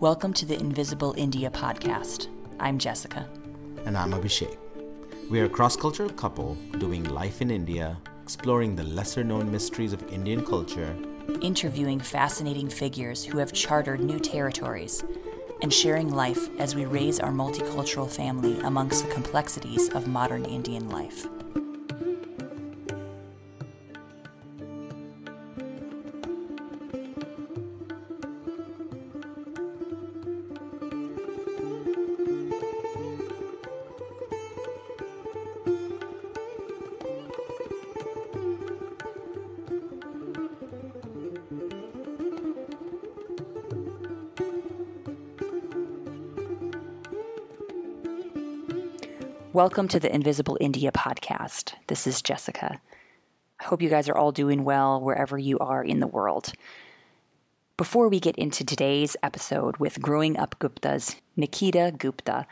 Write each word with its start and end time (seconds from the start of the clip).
Welcome 0.00 0.34
to 0.34 0.44
the 0.44 0.60
Invisible 0.60 1.14
India 1.16 1.48
podcast. 1.48 2.28
I'm 2.60 2.78
Jessica. 2.78 3.26
And 3.86 3.96
I'm 3.96 4.12
Abhishek. 4.12 4.58
We 5.30 5.40
are 5.40 5.46
a 5.46 5.48
cross 5.48 5.74
cultural 5.74 6.10
couple 6.10 6.54
doing 6.78 7.04
life 7.04 7.40
in 7.40 7.50
India, 7.50 7.96
exploring 8.22 8.76
the 8.76 8.84
lesser 8.84 9.24
known 9.24 9.50
mysteries 9.50 9.94
of 9.94 10.06
Indian 10.12 10.44
culture, 10.44 10.94
interviewing 11.40 11.98
fascinating 11.98 12.68
figures 12.68 13.24
who 13.24 13.38
have 13.38 13.54
chartered 13.54 14.00
new 14.00 14.18
territories, 14.18 15.02
and 15.62 15.72
sharing 15.72 16.14
life 16.14 16.50
as 16.60 16.74
we 16.74 16.84
raise 16.84 17.18
our 17.18 17.32
multicultural 17.32 18.10
family 18.10 18.60
amongst 18.64 19.06
the 19.06 19.14
complexities 19.14 19.88
of 19.94 20.06
modern 20.06 20.44
Indian 20.44 20.90
life. 20.90 21.26
Welcome 49.56 49.88
to 49.88 49.98
the 49.98 50.14
Invisible 50.14 50.58
India 50.60 50.92
podcast. 50.92 51.72
This 51.86 52.06
is 52.06 52.20
Jessica. 52.20 52.78
I 53.58 53.64
hope 53.64 53.80
you 53.80 53.88
guys 53.88 54.06
are 54.06 54.14
all 54.14 54.30
doing 54.30 54.64
well 54.64 55.00
wherever 55.00 55.38
you 55.38 55.58
are 55.60 55.82
in 55.82 56.00
the 56.00 56.06
world. 56.06 56.52
Before 57.78 58.10
we 58.10 58.20
get 58.20 58.36
into 58.36 58.66
today's 58.66 59.16
episode 59.22 59.78
with 59.78 60.02
Growing 60.02 60.36
Up 60.36 60.58
Gupta's 60.58 61.16
Nikita 61.36 61.94
Gupta, 61.96 62.46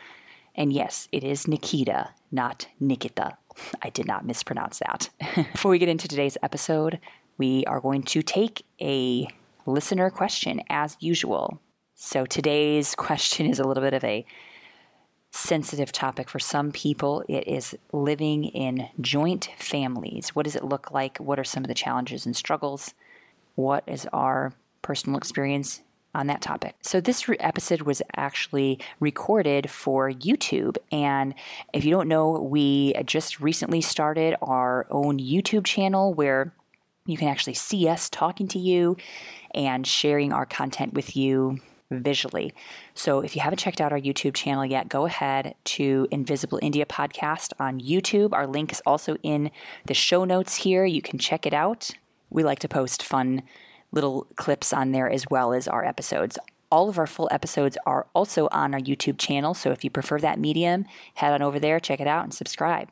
and 0.55 0.73
yes, 0.73 1.07
it 1.13 1.23
is 1.23 1.47
Nikita, 1.47 2.09
not 2.33 2.69
Nikita. 2.81 3.37
I 3.83 3.91
did 3.91 4.07
not 4.07 4.25
mispronounce 4.25 4.79
that. 4.79 5.11
Before 5.53 5.73
we 5.73 5.79
get 5.79 5.91
into 5.91 6.09
today's 6.09 6.39
episode, 6.43 7.01
we 7.37 7.67
are 7.67 7.83
going 7.83 8.05
to 8.05 8.23
take 8.23 8.65
a 8.81 9.29
listener 9.67 10.09
question 10.09 10.63
as 10.71 10.97
usual. 11.01 11.61
So 11.95 12.25
today's 12.25 12.95
question 12.95 13.45
is 13.45 13.59
a 13.59 13.69
little 13.69 13.83
bit 13.83 13.93
of 13.93 14.05
a 14.05 14.25
sensitive 15.35 15.91
topic 15.91 16.29
for 16.31 16.39
some 16.39 16.71
people. 16.71 17.25
It 17.29 17.49
is 17.49 17.77
living 17.93 18.45
in 18.45 18.89
joint 19.01 19.51
families. 19.59 20.29
What 20.29 20.45
does 20.45 20.55
it 20.55 20.65
look 20.65 20.93
like? 20.93 21.19
What 21.19 21.41
are 21.41 21.45
some 21.45 21.65
of 21.65 21.69
the 21.69 21.75
challenges 21.75 22.25
and 22.25 22.37
struggles? 22.37 22.95
What 23.57 23.83
is 23.89 24.07
our 24.13 24.53
personal 24.81 25.19
experience 25.19 25.83
on 26.15 26.29
that 26.29 26.41
topic? 26.41 26.77
So, 26.83 27.01
this 27.01 27.29
re- 27.29 27.37
episode 27.41 27.83
was 27.83 28.01
actually 28.15 28.79
recorded 29.01 29.71
for 29.71 30.09
YouTube. 30.09 30.77
And 30.93 31.35
if 31.73 31.85
you 31.85 31.91
don't 31.91 32.09
know, 32.09 32.41
we 32.41 32.95
just 33.05 33.41
recently 33.41 33.81
started 33.81 34.37
our 34.41 34.87
own 34.89 35.19
YouTube 35.19 35.65
channel 35.65 36.15
where 36.15 36.55
you 37.07 37.17
can 37.17 37.29
actually 37.29 37.55
see 37.55 37.89
us 37.89 38.09
talking 38.09 38.47
to 38.49 38.59
you 38.61 38.97
and 39.53 39.85
sharing 39.85 40.33
our 40.33 40.47
content 40.47 40.95
with 40.95 41.17
you 41.17 41.59
visually. 41.91 42.53
So 42.95 43.21
if 43.21 43.37
you 43.37 43.43
haven't 43.43 43.59
checked 43.59 43.81
out 43.81 43.93
our 43.93 44.01
YouTube 44.01 44.35
channel 44.35 44.65
yet, 44.65 44.89
go 44.89 45.07
ahead 45.07 45.55
to 45.65 46.09
Invisible 46.11 46.59
India 46.63 46.87
Podcast 46.87 47.53
on 47.59 47.81
YouTube. 47.81 48.33
Our 48.33 48.47
link 48.47 48.73
is 48.73 48.83
also 48.87 49.17
in 49.23 49.51
the 49.87 49.95
show 49.95 50.25
notes 50.25 50.57
here. 50.57 50.85
You 50.85 51.03
can 51.03 51.19
check 51.19 51.47
it 51.47 51.55
out. 51.55 51.91
We 52.31 52.43
like 52.43 52.59
to 52.61 52.69
post 52.69 53.03
fun 53.03 53.43
little 53.93 54.27
clips 54.37 54.73
on 54.73 54.93
there 54.93 55.09
as 55.09 55.25
well 55.31 55.53
as 55.53 55.69
our 55.69 55.85
episodes. 55.85 56.39
All 56.71 56.89
of 56.89 56.99
our 56.99 57.07
full 57.07 57.29
episodes 57.31 57.79
are 57.87 58.07
also 58.15 58.49
on 58.51 58.75
our 58.75 58.81
YouTube 58.81 59.19
channel. 59.19 59.55
So 59.55 59.71
if 59.71 59.85
you 59.85 59.91
prefer 59.91 60.19
that 60.21 60.41
medium, 60.41 60.87
head 61.15 61.33
on 61.33 61.43
over 61.43 61.61
there, 61.61 61.79
check 61.79 62.01
it 62.01 62.09
out, 62.09 62.25
and 62.25 62.35
subscribe. 62.35 62.89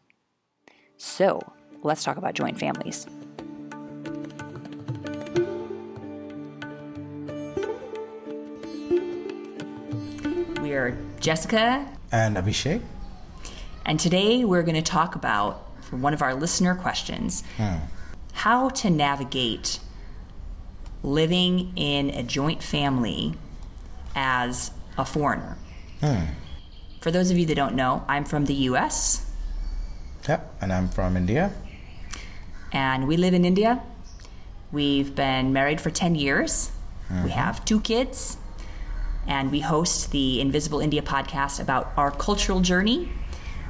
So 0.97 1.41
let's 1.83 2.05
talk 2.05 2.17
about 2.17 2.35
joint 2.35 2.61
families. 2.61 3.07
We 10.73 10.79
are 10.79 10.97
Jessica 11.21 11.87
and 12.11 12.35
Abhishek. 12.39 12.81
And 13.85 14.01
today 14.01 14.43
we're 14.43 14.63
going 14.63 14.75
to 14.75 14.81
talk 14.81 15.15
about, 15.15 15.57
one 15.91 16.15
of 16.15 16.23
our 16.23 16.35
listener 16.35 16.75
questions, 16.75 17.45
hmm. 17.59 17.75
how 18.33 18.71
to 18.71 18.89
navigate 18.89 19.81
living 21.03 21.75
in 21.77 22.09
a 22.09 22.23
joint 22.23 22.63
family 22.63 23.35
as 24.17 24.71
a 24.97 25.05
foreigner. 25.05 25.59
Hmm. 26.01 26.25
For 27.03 27.11
those 27.11 27.31
of 27.31 27.37
you 27.37 27.45
that 27.45 27.55
don't 27.55 27.75
know, 27.75 28.03
I'm 28.09 28.25
from 28.25 28.47
the 28.47 28.55
US. 28.71 29.31
Yep, 30.27 30.55
and 30.63 30.73
I'm 30.73 30.89
from 30.89 31.19
India. 31.19 31.53
And 32.73 33.07
we 33.07 33.19
live 33.19 33.35
in 33.35 33.45
India. 33.45 33.83
We've 34.73 35.15
been 35.15 35.53
married 35.53 35.83
for 35.83 35.91
10 35.91 36.15
years. 36.15 36.71
Mm-hmm. 37.11 37.25
We 37.25 37.31
have 37.33 37.63
two 37.67 37.83
kids 37.83 38.39
and 39.27 39.51
we 39.51 39.61
host 39.61 40.11
the 40.11 40.41
Invisible 40.41 40.81
India 40.81 41.03
podcast 41.03 41.61
about 41.61 41.93
our 41.97 42.11
cultural 42.11 42.61
journey. 42.61 43.11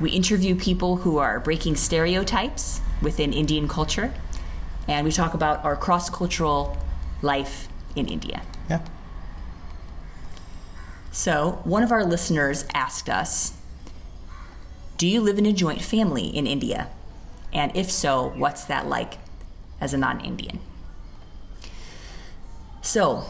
We 0.00 0.10
interview 0.10 0.54
people 0.54 0.96
who 0.96 1.18
are 1.18 1.40
breaking 1.40 1.76
stereotypes 1.76 2.80
within 3.00 3.32
Indian 3.32 3.68
culture, 3.68 4.14
and 4.88 5.04
we 5.04 5.12
talk 5.12 5.34
about 5.34 5.64
our 5.64 5.76
cross 5.76 6.08
cultural 6.10 6.76
life 7.20 7.68
in 7.94 8.06
India. 8.08 8.42
Yeah. 8.68 8.84
So, 11.10 11.60
one 11.64 11.82
of 11.82 11.92
our 11.92 12.04
listeners 12.04 12.64
asked 12.74 13.10
us 13.10 13.52
Do 14.96 15.06
you 15.06 15.20
live 15.20 15.38
in 15.38 15.46
a 15.46 15.52
joint 15.52 15.82
family 15.82 16.26
in 16.26 16.46
India? 16.46 16.88
And 17.52 17.70
if 17.76 17.90
so, 17.90 18.32
what's 18.36 18.64
that 18.64 18.88
like 18.88 19.18
as 19.80 19.92
a 19.92 19.98
non 19.98 20.20
Indian? 20.20 20.60
So, 22.80 23.24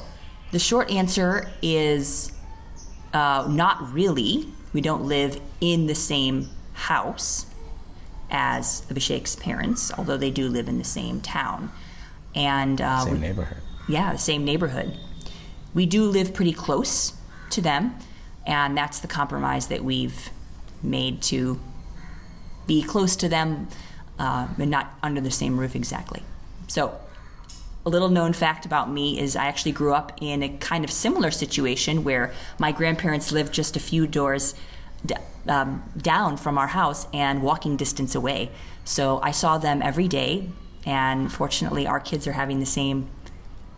the 0.52 0.58
short 0.58 0.90
answer 0.90 1.50
is 1.60 2.30
uh, 3.12 3.46
not 3.50 3.92
really. 3.92 4.46
We 4.72 4.80
don't 4.80 5.04
live 5.04 5.40
in 5.60 5.86
the 5.86 5.94
same 5.94 6.48
house 6.74 7.46
as 8.30 8.82
Abhishek's 8.88 9.36
parents, 9.36 9.92
although 9.96 10.16
they 10.16 10.30
do 10.30 10.48
live 10.48 10.68
in 10.68 10.78
the 10.78 10.84
same 10.84 11.20
town. 11.20 11.70
And 12.34 12.80
uh, 12.80 13.04
same 13.04 13.14
we, 13.14 13.18
neighborhood. 13.18 13.58
Yeah, 13.88 14.12
the 14.12 14.18
same 14.18 14.44
neighborhood. 14.44 14.96
We 15.74 15.86
do 15.86 16.04
live 16.04 16.32
pretty 16.32 16.52
close 16.52 17.14
to 17.50 17.60
them, 17.60 17.96
and 18.46 18.76
that's 18.76 19.00
the 19.00 19.08
compromise 19.08 19.66
that 19.68 19.84
we've 19.84 20.30
made 20.82 21.22
to 21.22 21.60
be 22.66 22.82
close 22.82 23.16
to 23.16 23.28
them, 23.28 23.68
uh, 24.18 24.48
but 24.56 24.68
not 24.68 24.94
under 25.02 25.20
the 25.20 25.30
same 25.30 25.58
roof 25.58 25.74
exactly. 25.74 26.22
So 26.68 26.98
a 27.84 27.90
little 27.90 28.08
known 28.08 28.32
fact 28.32 28.64
about 28.64 28.90
me 28.90 29.18
is 29.18 29.34
I 29.34 29.46
actually 29.46 29.72
grew 29.72 29.92
up 29.92 30.12
in 30.20 30.42
a 30.42 30.48
kind 30.48 30.84
of 30.84 30.90
similar 30.90 31.30
situation 31.30 32.04
where 32.04 32.32
my 32.58 32.70
grandparents 32.70 33.32
lived 33.32 33.52
just 33.52 33.76
a 33.76 33.80
few 33.80 34.06
doors 34.06 34.54
d- 35.04 35.16
um, 35.48 35.82
down 35.96 36.36
from 36.36 36.58
our 36.58 36.68
house 36.68 37.08
and 37.12 37.42
walking 37.42 37.76
distance 37.76 38.14
away. 38.14 38.50
So 38.84 39.20
I 39.22 39.32
saw 39.32 39.58
them 39.58 39.82
every 39.82 40.06
day, 40.06 40.48
and 40.86 41.32
fortunately, 41.32 41.86
our 41.86 42.00
kids 42.00 42.26
are 42.26 42.32
having 42.32 42.60
the 42.60 42.66
same 42.66 43.08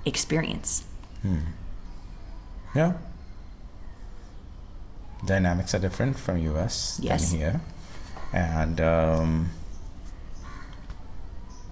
experience. 0.05 0.85
Hmm. 1.23 1.39
Yeah. 2.75 2.95
Dynamics 5.25 5.75
are 5.75 5.79
different 5.79 6.19
from 6.19 6.39
US 6.39 7.01
yes. 7.03 7.31
than 7.31 7.39
here. 7.39 7.61
And 8.33 8.81
um, 8.81 9.51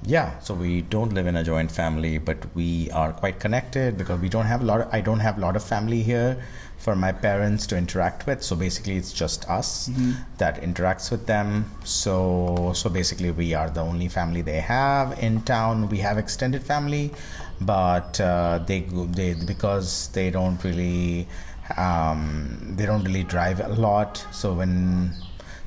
yeah 0.04 0.38
so 0.40 0.54
we 0.54 0.82
don't 0.82 1.12
live 1.12 1.26
in 1.26 1.36
a 1.36 1.44
joint 1.44 1.70
family 1.70 2.18
but 2.18 2.44
we 2.54 2.90
are 2.90 3.12
quite 3.12 3.38
connected 3.38 3.96
because 3.96 4.20
we 4.20 4.28
don't 4.28 4.46
have 4.46 4.62
a 4.62 4.64
lot 4.64 4.80
of, 4.80 4.88
i 4.92 5.00
don't 5.00 5.20
have 5.20 5.38
a 5.38 5.40
lot 5.40 5.54
of 5.54 5.62
family 5.62 6.02
here 6.02 6.42
for 6.82 6.96
my 6.96 7.12
parents 7.12 7.64
to 7.68 7.76
interact 7.76 8.26
with. 8.26 8.42
So 8.42 8.56
basically 8.56 8.96
it's 8.96 9.12
just 9.12 9.48
us 9.48 9.88
mm-hmm. 9.88 10.14
that 10.38 10.60
interacts 10.60 11.12
with 11.12 11.26
them. 11.26 11.70
So 11.84 12.72
so 12.74 12.90
basically 12.90 13.30
we 13.30 13.54
are 13.54 13.70
the 13.70 13.80
only 13.80 14.08
family 14.08 14.42
they 14.42 14.60
have 14.60 15.16
in 15.22 15.42
town. 15.42 15.88
We 15.88 15.98
have 15.98 16.18
extended 16.18 16.64
family 16.64 17.12
but 17.60 18.20
uh, 18.20 18.58
they 18.66 18.80
they 19.18 19.34
because 19.34 20.08
they 20.08 20.30
don't 20.30 20.62
really 20.64 21.28
um, 21.76 22.74
they 22.76 22.84
don't 22.84 23.04
really 23.04 23.22
drive 23.22 23.60
a 23.60 23.68
lot. 23.68 24.26
So 24.32 24.52
when 24.52 25.14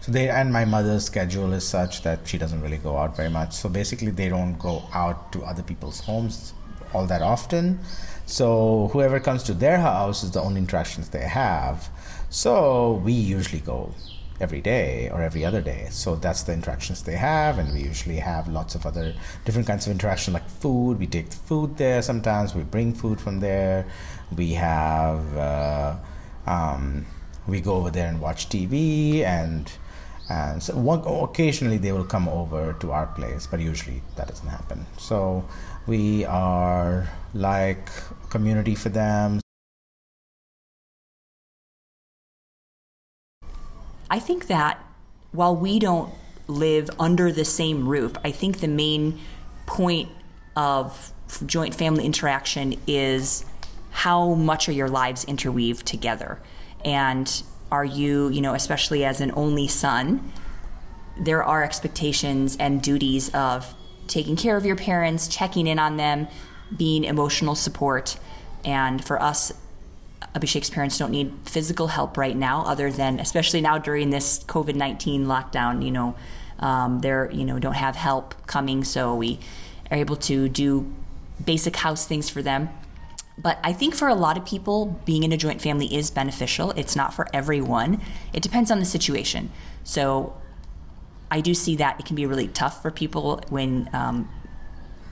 so 0.05 0.11
they 0.11 0.29
and 0.29 0.53
my 0.53 0.65
mother's 0.65 1.05
schedule 1.05 1.51
is 1.51 1.67
such 1.67 2.03
that 2.03 2.27
she 2.27 2.37
doesn't 2.37 2.61
really 2.61 2.77
go 2.77 2.95
out 2.95 3.15
very 3.15 3.29
much. 3.29 3.53
So 3.53 3.69
basically, 3.69 4.11
they 4.11 4.29
don't 4.29 4.53
go 4.59 4.83
out 4.93 5.31
to 5.31 5.43
other 5.43 5.63
people's 5.63 6.01
homes 6.01 6.53
all 6.93 7.07
that 7.07 7.23
often. 7.23 7.79
So 8.27 8.89
whoever 8.93 9.19
comes 9.19 9.41
to 9.43 9.55
their 9.55 9.79
house 9.79 10.23
is 10.23 10.29
the 10.29 10.41
only 10.41 10.59
interactions 10.61 11.09
they 11.09 11.27
have. 11.27 11.89
So 12.29 13.01
we 13.03 13.13
usually 13.13 13.61
go 13.61 13.95
every 14.39 14.61
day 14.61 15.09
or 15.09 15.23
every 15.23 15.43
other 15.43 15.61
day. 15.61 15.87
So 15.89 16.15
that's 16.15 16.43
the 16.43 16.53
interactions 16.53 17.01
they 17.01 17.15
have, 17.15 17.57
and 17.57 17.73
we 17.73 17.81
usually 17.81 18.17
have 18.17 18.47
lots 18.47 18.75
of 18.75 18.85
other 18.85 19.15
different 19.43 19.67
kinds 19.67 19.87
of 19.87 19.91
interaction, 19.91 20.33
like 20.35 20.47
food. 20.47 20.99
We 20.99 21.07
take 21.07 21.31
the 21.31 21.37
food 21.37 21.77
there 21.77 22.03
sometimes. 22.03 22.53
We 22.53 22.61
bring 22.61 22.93
food 22.93 23.19
from 23.19 23.39
there. 23.39 23.87
We 24.37 24.53
have. 24.53 25.35
Uh, 25.35 25.95
um, 26.45 27.07
we 27.47 27.59
go 27.59 27.73
over 27.73 27.89
there 27.89 28.07
and 28.07 28.21
watch 28.21 28.49
TV 28.49 29.21
and 29.21 29.71
and 30.30 30.62
so 30.62 30.75
one, 30.75 31.01
occasionally 31.06 31.77
they 31.77 31.92
will 31.92 32.06
come 32.06 32.27
over 32.27 32.74
to 32.80 32.92
our 32.92 33.07
place 33.07 33.48
but 33.48 33.60
usually 33.60 34.01
that 34.16 34.27
doesn't 34.27 34.48
happen 34.48 34.86
so 34.98 35.48
we 35.88 36.25
are 36.25 37.07
like 37.33 37.89
a 38.24 38.27
community 38.27 38.75
for 38.75 38.89
them 38.89 39.39
I 44.10 44.19
think 44.19 44.48
that 44.48 44.80
while 45.31 45.56
we 45.56 45.80
don't 45.80 46.13
live 46.48 46.89
under 47.00 47.31
the 47.31 47.45
same 47.45 47.88
roof, 47.88 48.13
I 48.24 48.31
think 48.31 48.60
the 48.60 48.68
main 48.68 49.19
point 49.66 50.10
of 50.56 51.12
joint 51.45 51.75
family 51.75 52.06
interaction 52.06 52.80
is 52.88 53.45
how 53.92 54.36
much 54.36 54.69
are 54.69 54.72
your 54.72 54.89
lives 54.89 55.24
interweaved 55.25 55.86
together? 55.86 56.39
And 56.83 57.44
are 57.75 57.83
you, 57.83 58.30
you 58.30 58.42
know, 58.42 58.54
especially 58.54 59.04
as 59.04 59.19
an 59.19 59.31
only 59.36 59.68
son, 59.68 60.31
there 61.18 61.44
are 61.44 61.62
expectations 61.62 62.56
and 62.57 62.81
duties 62.81 63.30
of 63.33 63.75
taking 64.07 64.38
care 64.38 64.56
of 64.56 64.66
your 64.66 64.77
parents, 64.77 65.27
checking 65.27 65.68
in 65.68 65.77
on 65.77 65.98
them, 65.98 66.27
being 66.75 67.04
emotional 67.04 67.56
support. 67.56 68.18
And 68.63 69.04
for 69.04 69.22
us, 69.22 69.51
Abhishek's 70.33 70.69
parents 70.69 70.98
don't 70.98 71.12
need 71.12 71.33
physical 71.44 71.88
help 71.88 72.18
right 72.18 72.38
now, 72.50 72.63
other 72.66 72.92
than 72.92 73.19
especially 73.19 73.62
now 73.62 73.77
during 73.77 74.10
this 74.10 74.44
COVID 74.45 74.75
nineteen 74.75 75.25
lockdown. 75.25 75.83
You 75.83 75.92
know, 75.92 76.16
um, 76.60 77.00
they're 77.01 77.30
you 77.31 77.45
know 77.45 77.60
don't 77.60 77.80
have 77.88 77.95
help 77.95 78.36
coming, 78.48 78.83
so 78.83 79.16
we 79.16 79.39
are 79.92 79.98
able 79.98 80.16
to 80.31 80.50
do 80.50 80.92
basic 81.44 81.75
house 81.75 82.07
things 82.07 82.30
for 82.30 82.42
them. 82.42 82.69
But 83.37 83.59
I 83.63 83.73
think 83.73 83.95
for 83.95 84.07
a 84.07 84.15
lot 84.15 84.37
of 84.37 84.45
people, 84.45 84.99
being 85.05 85.23
in 85.23 85.31
a 85.31 85.37
joint 85.37 85.61
family 85.61 85.93
is 85.93 86.09
beneficial. 86.09 86.71
It's 86.71 86.95
not 86.95 87.13
for 87.13 87.27
everyone. 87.33 88.01
It 88.33 88.41
depends 88.41 88.71
on 88.71 88.79
the 88.79 88.85
situation. 88.85 89.51
So 89.83 90.35
I 91.29 91.41
do 91.41 91.53
see 91.53 91.75
that 91.75 91.99
it 91.99 92.05
can 92.05 92.15
be 92.15 92.25
really 92.25 92.47
tough 92.47 92.81
for 92.81 92.91
people 92.91 93.41
when 93.49 93.89
um, 93.93 94.29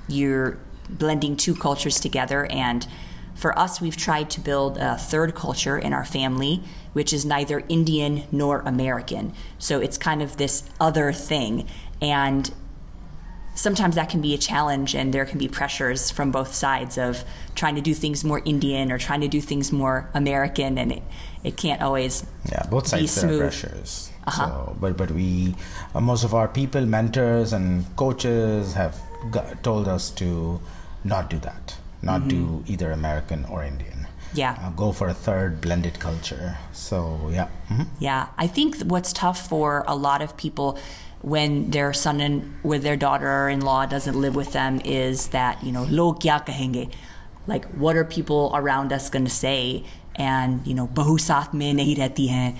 you're 0.07 0.59
blending 0.89 1.35
two 1.35 1.55
cultures 1.55 1.99
together 1.99 2.45
and 2.45 2.87
for 3.35 3.57
us, 3.57 3.81
we've 3.81 3.97
tried 3.97 4.29
to 4.31 4.39
build 4.39 4.77
a 4.77 4.97
third 4.97 5.35
culture 5.35 5.77
in 5.77 5.93
our 5.93 6.05
family, 6.05 6.61
which 6.93 7.11
is 7.11 7.25
neither 7.25 7.63
Indian 7.67 8.23
nor 8.31 8.61
American. 8.61 9.33
So 9.57 9.79
it's 9.79 9.97
kind 9.97 10.21
of 10.21 10.37
this 10.37 10.63
other 10.79 11.11
thing. 11.11 11.67
And 12.01 12.53
sometimes 13.55 13.95
that 13.95 14.09
can 14.09 14.21
be 14.21 14.33
a 14.33 14.38
challenge, 14.38 14.95
and 14.95 15.13
there 15.13 15.25
can 15.25 15.39
be 15.39 15.47
pressures 15.47 16.11
from 16.11 16.31
both 16.31 16.53
sides 16.53 16.97
of 16.97 17.23
trying 17.55 17.75
to 17.75 17.81
do 17.81 17.94
things 17.94 18.23
more 18.23 18.41
Indian 18.45 18.91
or 18.91 18.97
trying 18.97 19.21
to 19.21 19.27
do 19.27 19.41
things 19.41 19.71
more 19.71 20.09
American, 20.13 20.77
and 20.77 20.91
it, 20.91 21.03
it 21.44 21.57
can't 21.57 21.81
always 21.81 22.25
yeah 22.50 22.65
both 22.69 22.88
sides 22.88 23.21
there 23.21 23.33
are 23.33 23.38
pressures. 23.39 24.11
Uh-huh. 24.25 24.47
So, 24.47 24.77
but 24.79 24.97
but 24.97 25.11
we 25.11 25.55
uh, 25.94 26.01
most 26.01 26.23
of 26.23 26.33
our 26.33 26.47
people, 26.47 26.85
mentors, 26.85 27.53
and 27.53 27.85
coaches 27.95 28.73
have 28.73 29.00
got, 29.31 29.63
told 29.63 29.88
us 29.88 30.09
to 30.11 30.59
not 31.03 31.29
do 31.29 31.39
that 31.39 31.75
not 32.03 32.21
mm-hmm. 32.21 32.61
do 32.63 32.63
either 32.67 32.91
American 32.91 33.45
or 33.45 33.63
Indian. 33.63 34.07
Yeah. 34.33 34.57
Uh, 34.61 34.71
go 34.71 34.91
for 34.91 35.07
a 35.07 35.13
third 35.13 35.61
blended 35.61 36.00
culture. 36.00 36.57
So, 36.73 37.29
yeah. 37.31 37.47
Mm-hmm. 37.69 37.83
Yeah. 38.00 38.27
I 38.38 38.47
think 38.47 38.81
what's 38.81 39.13
tough 39.13 39.47
for 39.47 39.85
a 39.88 39.95
lot 39.95 40.21
of 40.21 40.35
people 40.38 40.77
when 41.23 41.71
their 41.71 41.93
son 41.93 42.19
and 42.19 42.53
with 42.63 42.83
their 42.83 42.97
daughter-in-law 42.97 43.85
doesn't 43.87 44.19
live 44.19 44.35
with 44.35 44.51
them 44.51 44.81
is 44.83 45.27
that, 45.29 45.63
you 45.63 45.71
know, 45.71 45.87
lo 45.89 46.13
kya 46.13 46.45
kahenge? 46.45 46.91
Like, 47.47 47.65
what 47.71 47.95
are 47.95 48.03
people 48.03 48.51
around 48.53 48.91
us 48.91 49.09
going 49.09 49.25
to 49.25 49.31
say? 49.31 49.85
And, 50.15 50.67
you 50.67 50.73
know, 50.73 50.87
bahu 50.87 51.17
saath 51.17 51.53
mein 51.53 51.77
nahi 51.77 51.97
rehti 51.97 52.29
hai. 52.29 52.55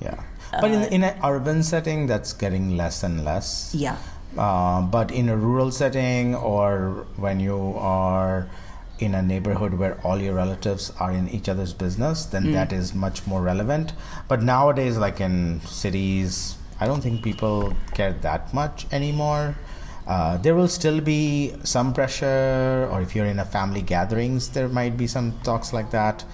Yeah. 0.00 0.22
But 0.52 0.70
uh, 0.70 0.74
in, 0.74 0.82
in 0.92 1.04
an 1.04 1.18
urban 1.22 1.62
setting, 1.64 2.06
that's 2.06 2.32
getting 2.32 2.76
less 2.76 3.02
and 3.02 3.24
less. 3.24 3.74
Yeah. 3.74 3.96
Uh, 4.38 4.82
but 4.82 5.10
in 5.10 5.28
a 5.28 5.36
rural 5.36 5.72
setting 5.72 6.36
or 6.36 7.06
when 7.16 7.40
you 7.40 7.74
are 7.76 8.48
in 9.00 9.14
a 9.14 9.22
neighborhood 9.22 9.74
where 9.74 10.00
all 10.02 10.20
your 10.20 10.34
relatives 10.34 10.92
are 11.00 11.10
in 11.10 11.28
each 11.28 11.48
other's 11.48 11.72
business, 11.72 12.24
then 12.26 12.44
mm. 12.44 12.52
that 12.52 12.72
is 12.72 12.94
much 12.94 13.26
more 13.26 13.42
relevant. 13.42 13.92
But 14.28 14.42
nowadays, 14.42 14.96
like 14.96 15.20
in 15.20 15.60
cities, 15.62 16.56
I 16.80 16.86
don't 16.86 17.00
think 17.00 17.22
people 17.22 17.74
care 17.94 18.12
that 18.22 18.52
much 18.54 18.86
anymore. 18.90 19.56
Uh, 20.06 20.38
there 20.38 20.54
will 20.54 20.68
still 20.68 21.00
be 21.00 21.54
some 21.62 21.92
pressure, 21.92 22.88
or 22.90 23.00
if 23.00 23.14
you're 23.14 23.26
in 23.26 23.38
a 23.38 23.44
family 23.44 23.82
gatherings, 23.82 24.48
there 24.48 24.68
might 24.68 24.96
be 24.96 25.06
some 25.06 25.38
talks 25.42 25.72
like 25.72 25.90
that. 25.90 26.24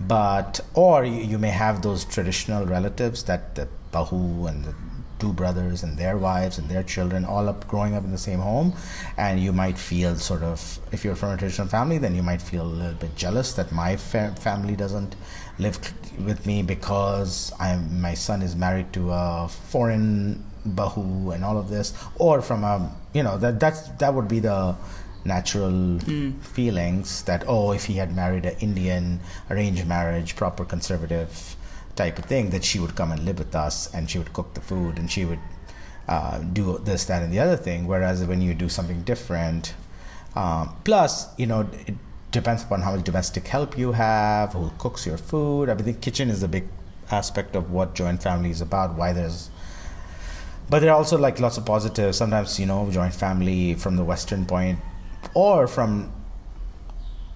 But 0.00 0.60
or 0.74 1.04
you, 1.04 1.20
you 1.22 1.38
may 1.38 1.50
have 1.50 1.82
those 1.82 2.04
traditional 2.04 2.66
relatives 2.66 3.24
that 3.24 3.54
the 3.54 3.68
bahu 3.92 4.48
and 4.48 4.64
the 4.64 4.74
two 5.20 5.32
brothers 5.32 5.82
and 5.82 5.98
their 5.98 6.16
wives 6.16 6.58
and 6.58 6.68
their 6.68 6.82
children 6.82 7.24
all 7.24 7.48
up 7.48 7.68
growing 7.68 7.94
up 7.94 8.02
in 8.02 8.10
the 8.10 8.18
same 8.18 8.40
home 8.40 8.72
and 9.18 9.38
you 9.38 9.52
might 9.52 9.78
feel 9.78 10.16
sort 10.16 10.42
of 10.42 10.78
if 10.92 11.04
you're 11.04 11.14
from 11.14 11.32
a 11.32 11.36
traditional 11.36 11.68
family 11.68 11.98
then 11.98 12.14
you 12.14 12.22
might 12.22 12.40
feel 12.40 12.62
a 12.62 12.74
little 12.82 12.94
bit 12.94 13.14
jealous 13.16 13.52
that 13.52 13.70
my 13.70 13.96
fa- 13.96 14.34
family 14.40 14.74
doesn't 14.74 15.14
live 15.60 15.78
with 16.24 16.46
me 16.46 16.62
because 16.62 17.52
I'm 17.60 18.00
my 18.00 18.14
son 18.14 18.42
is 18.42 18.56
married 18.56 18.92
to 18.94 19.10
a 19.12 19.48
foreign 19.48 20.44
bahu 20.66 21.34
and 21.34 21.44
all 21.44 21.58
of 21.58 21.68
this 21.70 21.94
or 22.18 22.42
from 22.42 22.64
a 22.64 22.74
you 23.14 23.22
know 23.22 23.36
that 23.38 23.60
that's 23.60 23.88
that 24.02 24.14
would 24.14 24.28
be 24.28 24.40
the 24.40 24.76
natural 25.24 25.70
mm. 25.70 26.32
feelings 26.42 27.22
that 27.24 27.44
oh 27.46 27.72
if 27.72 27.84
he 27.84 27.94
had 27.94 28.14
married 28.16 28.44
an 28.46 28.56
Indian 28.60 29.20
arranged 29.50 29.86
marriage 29.86 30.34
proper 30.36 30.64
conservative 30.64 31.56
type 31.94 32.18
of 32.18 32.24
thing 32.24 32.50
that 32.50 32.64
she 32.64 32.78
would 32.78 32.94
come 32.96 33.12
and 33.12 33.24
live 33.24 33.38
with 33.38 33.54
us 33.54 33.92
and 33.94 34.10
she 34.10 34.18
would 34.18 34.32
cook 34.32 34.54
the 34.54 34.60
food 34.60 34.98
and 34.98 35.10
she 35.10 35.24
would 35.24 35.40
uh, 36.10 36.38
do 36.38 36.78
this, 36.78 37.04
that, 37.04 37.22
and 37.22 37.32
the 37.32 37.38
other 37.38 37.56
thing. 37.56 37.86
Whereas 37.86 38.24
when 38.24 38.40
you 38.42 38.52
do 38.54 38.68
something 38.68 39.02
different, 39.02 39.74
um, 40.34 40.74
plus, 40.84 41.28
you 41.38 41.46
know, 41.46 41.68
it 41.86 41.94
depends 42.30 42.62
upon 42.62 42.82
how 42.82 42.94
much 42.94 43.04
domestic 43.04 43.46
help 43.48 43.76
you 43.76 43.92
have, 43.92 44.52
who 44.52 44.70
cooks 44.78 45.06
your 45.06 45.18
food. 45.18 45.68
I 45.68 45.74
mean, 45.74 45.84
the 45.84 45.92
kitchen 45.92 46.30
is 46.30 46.42
a 46.42 46.48
big 46.48 46.68
aspect 47.10 47.56
of 47.56 47.70
what 47.70 47.94
joint 47.94 48.22
family 48.22 48.50
is 48.50 48.60
about, 48.60 48.94
why 48.94 49.12
there's 49.12 49.50
but 50.70 50.78
there 50.78 50.92
are 50.92 50.96
also 50.96 51.18
like 51.18 51.40
lots 51.40 51.58
of 51.58 51.66
positives 51.66 52.16
sometimes 52.16 52.58
you 52.60 52.64
know 52.64 52.88
joint 52.92 53.12
family 53.12 53.74
from 53.74 53.96
the 53.96 54.04
western 54.04 54.46
point 54.46 54.78
or 55.34 55.66
from 55.66 56.12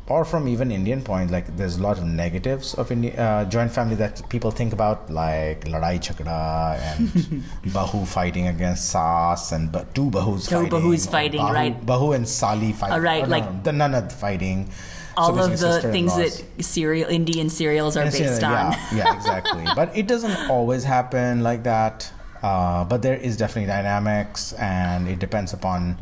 or 0.06 0.24
from 0.24 0.46
even 0.48 0.70
Indian 0.70 1.02
point, 1.02 1.30
like 1.30 1.56
there's 1.56 1.76
a 1.76 1.82
lot 1.82 1.96
of 1.96 2.04
negatives 2.04 2.74
of 2.74 2.92
Indi- 2.92 3.16
uh, 3.16 3.46
joint 3.46 3.72
family 3.72 3.96
that 3.96 4.28
people 4.28 4.50
think 4.50 4.72
about, 4.74 5.10
like 5.10 5.64
ladai 5.64 6.00
chakra 6.02 6.78
and 6.78 7.08
bahu 7.76 8.06
fighting 8.06 8.46
against 8.48 8.90
sas 8.90 9.52
and 9.52 9.72
ba- 9.72 9.86
two 9.94 10.10
bahus 10.10 10.48
two 10.48 10.56
fighting. 10.56 10.70
bahus 10.70 11.10
fighting, 11.10 11.40
bahu, 11.40 11.54
right? 11.54 11.86
Bahu 11.86 12.14
and 12.14 12.28
sali 12.28 12.72
fighting. 12.72 12.94
All 12.94 13.00
right, 13.00 13.26
like 13.26 13.50
no, 13.50 13.60
the 13.62 13.70
nanad 13.70 14.12
fighting. 14.12 14.68
All 15.16 15.34
so 15.34 15.44
of 15.44 15.58
the 15.58 15.80
things 15.92 16.14
that 16.16 16.62
serial 16.62 17.08
Indian 17.08 17.48
serials 17.48 17.96
are 17.96 18.04
based 18.04 18.42
on. 18.42 18.72
Yeah, 18.72 18.94
yeah, 18.94 19.16
exactly. 19.16 19.64
but 19.76 19.96
it 19.96 20.06
doesn't 20.06 20.50
always 20.50 20.84
happen 20.84 21.42
like 21.42 21.62
that. 21.62 22.10
Uh, 22.42 22.84
but 22.84 23.00
there 23.00 23.16
is 23.16 23.38
definitely 23.38 23.68
dynamics, 23.68 24.52
and 24.54 25.08
it 25.08 25.18
depends 25.18 25.54
upon. 25.54 25.96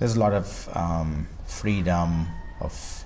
There's 0.00 0.16
a 0.16 0.18
lot 0.18 0.32
of 0.32 0.68
um, 0.74 1.28
freedom 1.46 2.26
of 2.60 3.03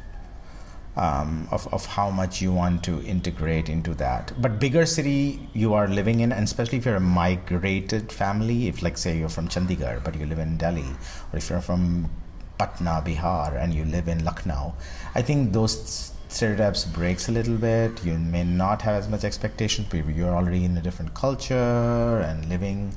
um, 0.98 1.46
of, 1.52 1.72
of 1.72 1.86
how 1.86 2.10
much 2.10 2.42
you 2.42 2.52
want 2.52 2.82
to 2.82 3.00
integrate 3.04 3.68
into 3.68 3.94
that. 3.94 4.32
But 4.42 4.58
bigger 4.58 4.84
city 4.84 5.48
you 5.54 5.72
are 5.74 5.86
living 5.86 6.20
in, 6.20 6.32
and 6.32 6.44
especially 6.44 6.78
if 6.78 6.84
you're 6.84 6.96
a 6.96 7.00
migrated 7.00 8.10
family, 8.10 8.66
if 8.66 8.82
like 8.82 8.98
say 8.98 9.16
you're 9.16 9.28
from 9.28 9.48
Chandigarh 9.48 10.02
but 10.04 10.16
you 10.16 10.26
live 10.26 10.40
in 10.40 10.58
Delhi, 10.58 10.90
or 11.32 11.38
if 11.38 11.48
you're 11.48 11.60
from 11.60 12.10
Patna, 12.58 13.00
Bihar, 13.06 13.56
and 13.56 13.72
you 13.72 13.84
live 13.84 14.08
in 14.08 14.24
Lucknow, 14.24 14.74
I 15.14 15.22
think 15.22 15.52
those 15.52 16.12
stereotypes 16.28 16.84
breaks 16.84 17.28
a 17.28 17.32
little 17.32 17.56
bit. 17.56 18.04
You 18.04 18.18
may 18.18 18.42
not 18.42 18.82
have 18.82 18.96
as 18.96 19.08
much 19.08 19.22
expectations, 19.22 19.86
but 19.88 20.04
you're 20.08 20.34
already 20.34 20.64
in 20.64 20.76
a 20.76 20.82
different 20.82 21.14
culture 21.14 22.18
and 22.26 22.48
living. 22.48 22.92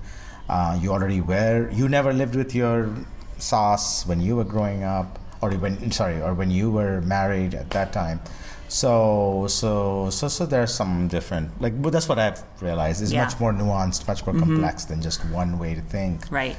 Uh, 0.49 0.77
you 0.81 0.91
already 0.91 1.21
were. 1.21 1.69
You 1.71 1.87
never 1.87 2.11
lived 2.11 2.35
with 2.35 2.55
your 2.55 2.93
sas 3.37 4.03
when 4.07 4.19
you 4.21 4.35
were 4.35 4.43
growing 4.43 4.83
up 4.83 5.20
or 5.41 5.51
when 5.51 5.91
sorry 5.91 6.21
or 6.21 6.33
when 6.33 6.51
you 6.51 6.71
were 6.71 7.01
married 7.01 7.53
at 7.53 7.69
that 7.71 7.91
time. 7.93 8.19
So 8.67 9.47
so 9.49 10.09
so 10.09 10.27
so 10.27 10.45
there's 10.45 10.73
some 10.73 11.07
different 11.07 11.61
like 11.61 11.81
but 11.81 11.91
that's 11.91 12.07
what 12.07 12.19
i've 12.19 12.41
realized. 12.61 13.01
Is 13.01 13.11
yeah. 13.11 13.25
much 13.25 13.39
more 13.39 13.51
nuanced 13.51 14.07
much 14.07 14.25
more 14.25 14.33
mm-hmm. 14.35 14.45
complex 14.45 14.85
than 14.85 15.01
just 15.01 15.25
one 15.25 15.59
way 15.59 15.75
to 15.75 15.81
think. 15.81 16.31
Right. 16.31 16.55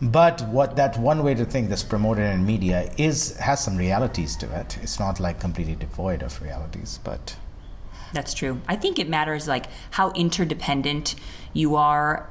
But 0.00 0.42
what 0.48 0.74
that 0.76 0.98
one 0.98 1.22
way 1.22 1.34
to 1.34 1.44
think 1.44 1.68
that's 1.68 1.84
promoted 1.84 2.24
in 2.24 2.44
media 2.44 2.92
is 2.98 3.36
has 3.36 3.62
some 3.62 3.76
realities 3.76 4.34
to 4.36 4.60
it. 4.60 4.78
It's 4.82 4.98
not 4.98 5.20
like 5.20 5.38
completely 5.38 5.76
devoid 5.76 6.22
of 6.22 6.42
realities 6.42 6.98
but 7.04 7.36
that's 8.12 8.34
true. 8.34 8.60
I 8.68 8.76
think 8.76 8.98
it 8.98 9.08
matters 9.08 9.48
like 9.48 9.66
how 9.92 10.10
interdependent 10.12 11.14
you 11.52 11.76
are. 11.76 12.28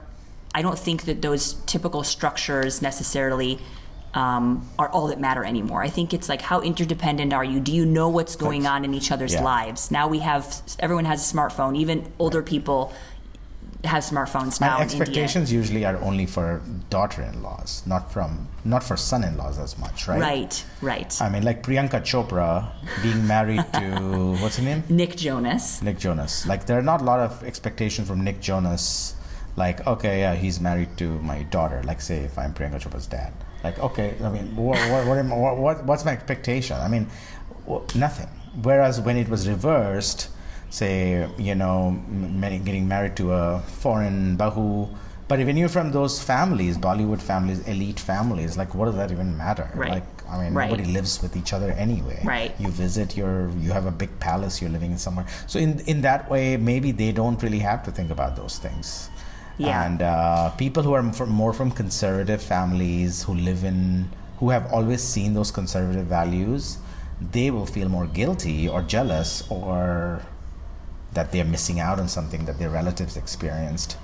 I 0.53 0.61
don't 0.61 0.77
think 0.77 1.03
that 1.03 1.21
those 1.21 1.53
typical 1.65 2.03
structures 2.03 2.81
necessarily 2.81 3.59
um, 4.13 4.67
are 4.77 4.89
all 4.89 5.07
that 5.07 5.19
matter 5.19 5.43
anymore. 5.43 5.81
I 5.81 5.89
think 5.89 6.13
it's 6.13 6.27
like 6.27 6.41
how 6.41 6.61
interdependent 6.61 7.33
are 7.33 7.43
you? 7.43 7.59
Do 7.59 7.71
you 7.73 7.85
know 7.85 8.09
what's 8.09 8.35
going 8.35 8.67
on 8.67 8.83
in 8.85 8.93
each 8.93 9.11
other's 9.11 9.33
Yeah. 9.33 9.43
lives? 9.43 9.89
Now 9.91 10.07
we 10.07 10.19
have 10.19 10.61
everyone 10.79 11.05
has 11.05 11.19
a 11.31 11.35
smartphone. 11.35 11.77
Even 11.77 12.11
older 12.19 12.41
people 12.43 12.91
have 13.83 14.03
smartphones 14.03 14.61
now 14.61 14.77
in 14.77 14.83
India. 14.83 14.99
expectations 14.99 15.51
usually 15.51 15.83
are 15.85 15.97
only 16.03 16.27
for 16.27 16.61
daughter-in-laws, 16.91 17.81
not 17.87 18.11
from 18.13 18.47
not 18.63 18.83
for 18.83 18.95
son-in-laws 18.95 19.57
as 19.57 19.75
much, 19.79 20.07
right? 20.07 20.21
Right, 20.21 20.65
right. 20.81 21.21
I 21.21 21.29
mean, 21.29 21.43
like 21.43 21.63
Priyanka 21.63 22.01
Chopra 22.01 22.67
being 23.01 23.25
married 23.25 23.65
to 23.73 24.35
what's 24.41 24.57
her 24.57 24.63
name? 24.63 24.83
Nick 24.89 25.15
Jonas. 25.15 25.81
Nick 25.81 25.97
Jonas. 25.97 26.45
Like 26.45 26.65
there 26.67 26.77
are 26.77 26.83
not 26.83 27.01
a 27.01 27.03
lot 27.05 27.21
of 27.21 27.43
expectations 27.43 28.07
from 28.07 28.23
Nick 28.23 28.39
Jonas. 28.41 29.15
Like 29.55 29.87
okay, 29.87 30.19
yeah, 30.19 30.35
he's 30.35 30.59
married 30.59 30.95
to 30.97 31.17
my 31.19 31.43
daughter. 31.43 31.81
Like 31.83 32.01
say 32.01 32.19
if 32.19 32.37
I'm 32.37 32.53
Priyanka 32.53 32.81
Chopra's 32.81 33.07
dad. 33.07 33.33
Like 33.63 33.79
okay, 33.79 34.15
I 34.23 34.29
mean, 34.29 34.55
what 34.55 34.77
what 34.89 35.07
what, 35.07 35.17
am, 35.17 35.29
what, 35.29 35.57
what 35.57 35.85
what's 35.85 36.05
my 36.05 36.11
expectation? 36.11 36.77
I 36.77 36.87
mean, 36.87 37.07
nothing. 37.95 38.27
Whereas 38.63 38.99
when 38.99 39.17
it 39.17 39.29
was 39.29 39.47
reversed, 39.47 40.29
say 40.69 41.29
you 41.37 41.55
know, 41.55 41.91
many 42.09 42.59
getting 42.59 42.87
married 42.87 43.15
to 43.17 43.33
a 43.33 43.59
foreign 43.59 44.37
bahu. 44.37 44.89
But 45.27 45.39
when 45.39 45.55
you're 45.55 45.69
from 45.69 45.91
those 45.93 46.21
families, 46.21 46.77
Bollywood 46.77 47.21
families, 47.21 47.65
elite 47.65 47.99
families, 47.99 48.57
like 48.57 48.75
what 48.75 48.85
does 48.85 48.95
that 48.95 49.11
even 49.11 49.37
matter? 49.37 49.69
Right. 49.75 49.91
Like 49.91 50.03
I 50.29 50.43
mean, 50.43 50.53
Right. 50.53 50.69
nobody 50.69 50.89
lives 50.91 51.21
with 51.21 51.37
each 51.37 51.53
other 51.53 51.71
anyway. 51.71 52.19
Right. 52.23 52.53
You 52.59 52.69
visit 52.69 53.15
your, 53.15 53.49
you 53.59 53.71
have 53.71 53.85
a 53.85 53.91
big 53.91 54.17
palace. 54.19 54.61
You're 54.61 54.71
living 54.71 54.91
in 54.91 54.97
somewhere. 54.97 55.25
So 55.47 55.59
in 55.59 55.79
in 55.81 56.01
that 56.01 56.29
way, 56.29 56.57
maybe 56.57 56.91
they 56.91 57.11
don't 57.13 57.41
really 57.43 57.59
have 57.59 57.83
to 57.83 57.91
think 57.91 58.11
about 58.11 58.35
those 58.35 58.57
things. 58.57 59.09
Yeah. 59.67 59.85
And 59.85 60.01
uh, 60.01 60.49
people 60.51 60.83
who 60.83 60.93
are 60.93 61.13
from, 61.13 61.29
more 61.29 61.53
from 61.53 61.71
conservative 61.71 62.41
families 62.41 63.23
who 63.23 63.33
live 63.35 63.63
in, 63.63 64.09
who 64.39 64.49
have 64.49 64.71
always 64.71 65.01
seen 65.03 65.33
those 65.33 65.51
conservative 65.51 66.07
values, 66.07 66.77
they 67.31 67.51
will 67.51 67.65
feel 67.67 67.87
more 67.89 68.07
guilty 68.07 68.67
or 68.67 68.81
jealous 68.81 69.43
or 69.49 70.21
that 71.13 71.31
they're 71.31 71.45
missing 71.45 71.79
out 71.79 71.99
on 71.99 72.07
something 72.07 72.45
that 72.45 72.57
their 72.57 72.69
relatives 72.69 73.17
experienced 73.17 73.97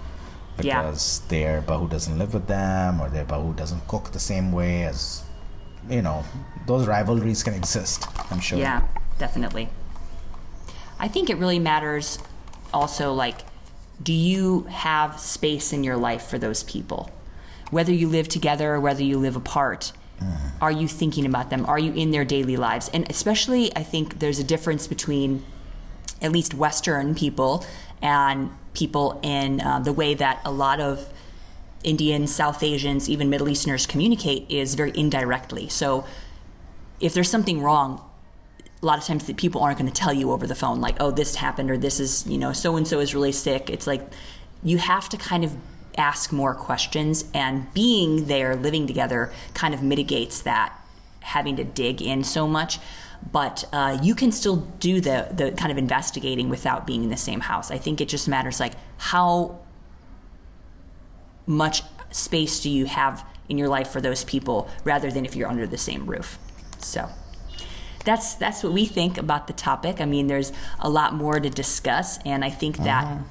Yeah. 0.62 0.82
because 0.82 1.22
their 1.30 1.62
bahu 1.62 1.90
doesn't 1.90 2.18
live 2.18 2.34
with 2.34 2.48
them 2.48 3.00
or 3.02 3.10
their 3.10 3.26
bahu 3.26 3.56
doesn't 3.56 3.88
cook 3.88 4.12
the 4.12 4.20
same 4.20 4.52
way 4.52 4.84
as 4.84 5.24
you 5.90 6.02
know 6.02 6.24
those 6.66 6.86
rivalries 6.88 7.44
can 7.44 7.54
exist 7.62 8.06
i'm 8.32 8.40
sure 8.42 8.60
Yeah, 8.60 8.82
definitely. 9.20 9.70
I 11.00 11.08
think 11.08 11.30
it 11.30 11.38
really 11.38 11.60
matters 11.60 12.20
also 12.74 13.14
like 13.14 13.40
do 14.01 14.13
you 14.13 14.63
have 14.63 15.20
space 15.20 15.74
in 15.74 15.84
your 15.84 15.98
life 15.98 16.27
for 16.27 16.38
those 16.38 16.63
people? 16.63 17.10
Whether 17.72 17.94
you 17.94 18.08
live 18.08 18.27
together 18.27 18.75
or 18.75 18.80
whether 18.80 19.04
you 19.04 19.18
live 19.18 19.36
apart, 19.36 19.92
are 20.62 20.72
you 20.72 20.88
thinking 20.88 21.25
about 21.25 21.50
them? 21.50 21.66
Are 21.66 21.80
you 21.80 21.94
in 21.94 22.12
their 22.12 22.25
daily 22.25 22.58
lives? 22.58 22.89
And 22.94 23.10
especially 23.10 23.75
I 23.75 23.84
think 23.84 24.20
there's 24.20 24.39
a 24.39 24.44
difference 24.44 24.88
between 24.88 25.44
at 26.22 26.32
least 26.32 26.54
Western 26.54 27.13
people 27.13 27.66
and 28.01 28.51
people 28.74 29.20
in 29.22 29.62
uh, 29.62 29.80
the 29.80 29.94
way 29.94 30.13
that 30.16 30.39
a 30.46 30.51
lot 30.51 30.80
of 30.80 31.08
Indians, 31.84 32.34
South 32.34 32.63
Asians, 32.63 33.10
even 33.10 33.30
Middle 33.30 33.50
Easterners 33.50 33.86
communicate 33.86 34.50
is 34.50 34.75
very 34.75 34.92
indirectly. 34.96 35.70
So 35.70 36.06
if 37.00 37.13
there's 37.13 37.30
something 37.30 37.62
wrong, 37.62 38.01
a 38.82 38.86
lot 38.86 39.00
of 39.00 39.06
times 39.06 39.26
the 39.26 39.34
people 39.34 39.62
aren't 39.62 39.80
going 39.80 39.92
to 39.92 40.02
tell 40.02 40.14
you 40.14 40.32
over 40.32 40.46
the 40.46 40.56
phone, 40.56 40.82
like, 40.82 40.98
oh, 41.00 41.12
this 41.12 41.36
happened 41.36 41.72
or 41.72 41.78
this 41.78 42.00
is, 42.00 42.28
you 42.28 42.38
know, 42.38 42.54
so 42.54 42.76
and 42.76 42.88
so 42.88 43.00
is 43.00 43.16
really 43.16 43.32
sick. 43.32 43.70
It's 43.70 43.88
like 43.88 44.02
you 44.64 44.78
have 44.78 45.10
to 45.10 45.18
kind 45.18 45.44
of 45.44 45.56
ask 45.98 46.32
more 46.32 46.54
questions, 46.54 47.26
and 47.34 47.74
being 47.74 48.26
there, 48.26 48.56
living 48.56 48.86
together, 48.86 49.32
kind 49.56 49.74
of 49.74 49.82
mitigates 49.82 50.42
that 50.44 50.74
having 51.22 51.56
to 51.56 51.64
dig 51.64 52.02
in 52.02 52.24
so 52.24 52.48
much. 52.48 52.80
But 53.32 53.66
uh, 53.74 53.98
you 54.04 54.14
can 54.14 54.32
still 54.32 54.58
do 54.80 55.02
the 55.02 55.30
the 55.32 55.52
kind 55.52 55.72
of 55.72 55.78
investigating 55.78 56.50
without 56.50 56.86
being 56.86 57.04
in 57.04 57.10
the 57.10 57.18
same 57.18 57.40
house. 57.40 57.72
I 57.72 57.80
think 57.80 58.00
it 58.00 58.08
just 58.08 58.28
matters 58.28 58.60
like 58.60 58.74
how 58.98 59.60
much 61.48 61.82
space 62.12 62.60
do 62.60 62.70
you 62.70 62.86
have 62.86 63.26
in 63.50 63.58
your 63.58 63.70
life 63.70 63.90
for 63.90 64.02
those 64.02 64.24
people 64.24 64.70
rather 64.84 65.10
than 65.10 65.26
if 65.26 65.36
you're 65.36 65.50
under 65.50 65.66
the 65.66 65.78
same 65.78 66.06
roof. 66.06 66.38
So 66.78 67.10
that's 68.08 68.36
that's 68.36 68.64
what 68.64 68.72
we 68.72 68.86
think 68.86 69.18
about 69.18 69.48
the 69.48 69.54
topic. 69.54 70.00
I 70.00 70.06
mean, 70.06 70.28
there's 70.28 70.54
a 70.80 70.90
lot 70.90 71.14
more 71.14 71.40
to 71.40 71.50
discuss, 71.50 72.18
and 72.26 72.44
I 72.44 72.50
think 72.50 72.78
that 72.78 73.04
uh-huh. 73.04 73.24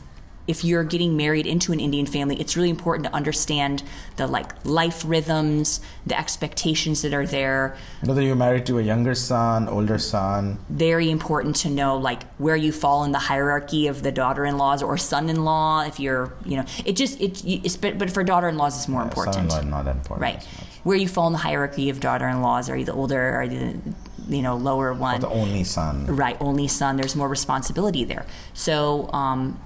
if 0.46 0.64
you're 0.64 0.84
getting 0.84 1.16
married 1.16 1.46
into 1.46 1.72
an 1.72 1.80
Indian 1.80 2.04
family, 2.04 2.38
it's 2.38 2.56
really 2.56 2.68
important 2.68 3.06
to 3.06 3.14
understand 3.14 3.82
the 4.16 4.26
like 4.26 4.52
life 4.66 5.02
rhythms, 5.06 5.80
the 6.04 6.16
expectations 6.16 7.00
that 7.02 7.14
are 7.14 7.26
there. 7.26 7.76
whether 8.04 8.20
you're 8.20 8.36
married 8.36 8.66
to 8.66 8.78
a 8.78 8.82
younger 8.82 9.14
son 9.14 9.66
older 9.66 9.98
son 9.98 10.58
Very 10.68 11.10
important 11.10 11.56
to 11.64 11.70
know 11.70 11.96
like 11.96 12.22
where 12.36 12.56
you 12.56 12.70
fall 12.70 13.04
in 13.04 13.12
the 13.12 13.24
hierarchy 13.30 13.86
of 13.86 14.02
the 14.02 14.12
daughter-in-laws 14.12 14.82
or 14.82 14.98
son-in-law. 14.98 15.86
If 15.86 15.98
you're, 15.98 16.34
you 16.44 16.58
know, 16.58 16.66
it 16.84 16.96
just 16.96 17.18
it. 17.18 17.42
It's, 17.44 17.78
but 17.78 17.96
but 17.96 18.10
for 18.10 18.22
daughter-in-laws, 18.22 18.76
it's 18.76 18.88
more 18.88 19.02
important. 19.02 19.50
son-in-law 19.50 19.76
not 19.76 19.84
that 19.86 19.96
important 19.96 20.20
Right. 20.20 20.44
Where 20.84 20.98
you 20.98 21.08
fall 21.08 21.26
in 21.26 21.32
the 21.32 21.44
hierarchy 21.48 21.88
of 21.88 21.98
daughter-in-laws. 21.98 22.68
Are 22.70 22.76
you 22.76 22.84
the 22.84 22.92
older? 22.92 23.34
Are 23.38 23.42
you 23.42 23.58
the, 23.58 23.94
you 24.26 24.42
know, 24.42 24.56
lower 24.56 24.92
one? 24.92 25.20
the 25.20 25.28
only 25.28 25.64
son 25.64 26.06
right. 26.06 26.36
Only 26.40 26.68
son. 26.68 26.96
There's 26.96 27.16
more 27.16 27.28
responsibility 27.28 28.04
there. 28.04 28.26
So, 28.54 29.10
um, 29.12 29.60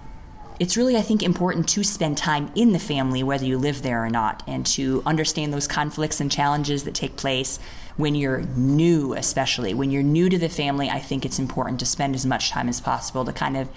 it's 0.59 0.77
really, 0.77 0.95
I 0.95 1.01
think, 1.01 1.23
important 1.23 1.71
to 1.71 1.83
spend 1.83 2.19
time 2.19 2.53
in 2.55 2.73
the 2.73 2.79
family, 2.79 3.23
whether 3.23 3.47
you 3.47 3.57
live 3.57 3.81
there 3.81 4.05
or 4.05 4.11
not, 4.11 4.43
and 4.47 4.67
to 4.67 5.03
understand 5.07 5.55
those 5.55 5.67
conflicts 5.67 6.21
and 6.21 6.31
challenges 6.31 6.85
that 6.85 6.95
take 6.95 7.17
place 7.17 7.59
when 7.97 8.15
you're 8.15 8.43
new, 8.43 9.15
especially 9.15 9.73
when 9.73 9.91
you're 9.91 10.03
new 10.03 10.29
to 10.29 10.37
the 10.37 10.51
family. 10.51 10.91
I 10.91 10.99
think 10.99 11.25
it's 11.25 11.39
important 11.39 11.81
to 11.81 11.87
spend 11.87 12.15
as 12.15 12.27
much 12.27 12.51
time 12.51 12.69
as 12.69 12.79
possible 12.79 13.25
to 13.25 13.33
kind 13.33 13.57
of 13.57 13.71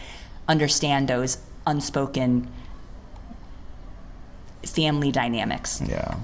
understand 0.48 1.08
those 1.08 1.38
unspoken 1.66 2.52
family 4.66 5.12
dynamics. 5.12 5.82
yeah 5.86 6.18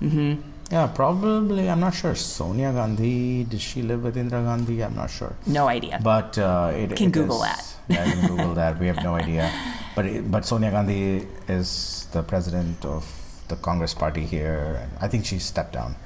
mm-hmm. 0.00 0.40
Yeah 0.72 0.86
probably 0.86 1.68
i'm 1.70 1.80
not 1.80 1.94
sure 1.94 2.14
sonia 2.14 2.72
gandhi 2.72 3.44
did 3.44 3.60
she 3.60 3.82
live 3.82 4.02
with 4.02 4.16
indira 4.22 4.42
gandhi 4.48 4.82
i'm 4.82 4.94
not 4.96 5.10
sure 5.10 5.34
No 5.46 5.68
idea. 5.68 6.00
But 6.02 6.38
uh, 6.38 6.72
it 6.82 6.96
Can 6.96 7.08
it 7.08 7.12
Google 7.18 7.42
is- 7.44 7.48
that. 7.50 7.68
Yeah, 7.92 8.04
you 8.06 8.12
can 8.14 8.26
Google 8.36 8.54
that. 8.54 8.78
We 8.80 8.86
have 8.86 9.00
no 9.02 9.14
idea. 9.16 9.50
But 9.96 10.06
it, 10.06 10.30
but 10.34 10.46
Sonia 10.46 10.70
Gandhi 10.70 11.26
is 11.48 12.06
the 12.12 12.22
president 12.22 12.84
of 12.86 13.02
the 13.48 13.56
Congress 13.56 13.92
Party 13.92 14.24
here, 14.24 14.78
and 14.80 14.90
I 15.04 15.08
think 15.10 15.26
she 15.26 15.38
stepped 15.40 15.72
down. 15.74 15.96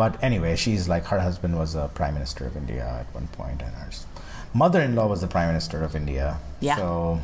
But 0.00 0.16
anyway, 0.24 0.56
she's 0.56 0.88
like 0.88 1.04
her 1.12 1.20
husband 1.20 1.54
was 1.62 1.74
a 1.76 1.88
prime 1.92 2.14
minister 2.14 2.46
of 2.48 2.56
India 2.56 2.82
at 3.00 3.06
one 3.14 3.28
point, 3.36 3.60
and 3.60 3.72
her 3.76 3.90
mother-in-law 4.54 5.06
was 5.12 5.20
the 5.20 5.28
prime 5.28 5.48
minister 5.52 5.84
of 5.84 5.94
India. 5.94 6.38
Yeah. 6.60 6.76
So. 6.76 7.20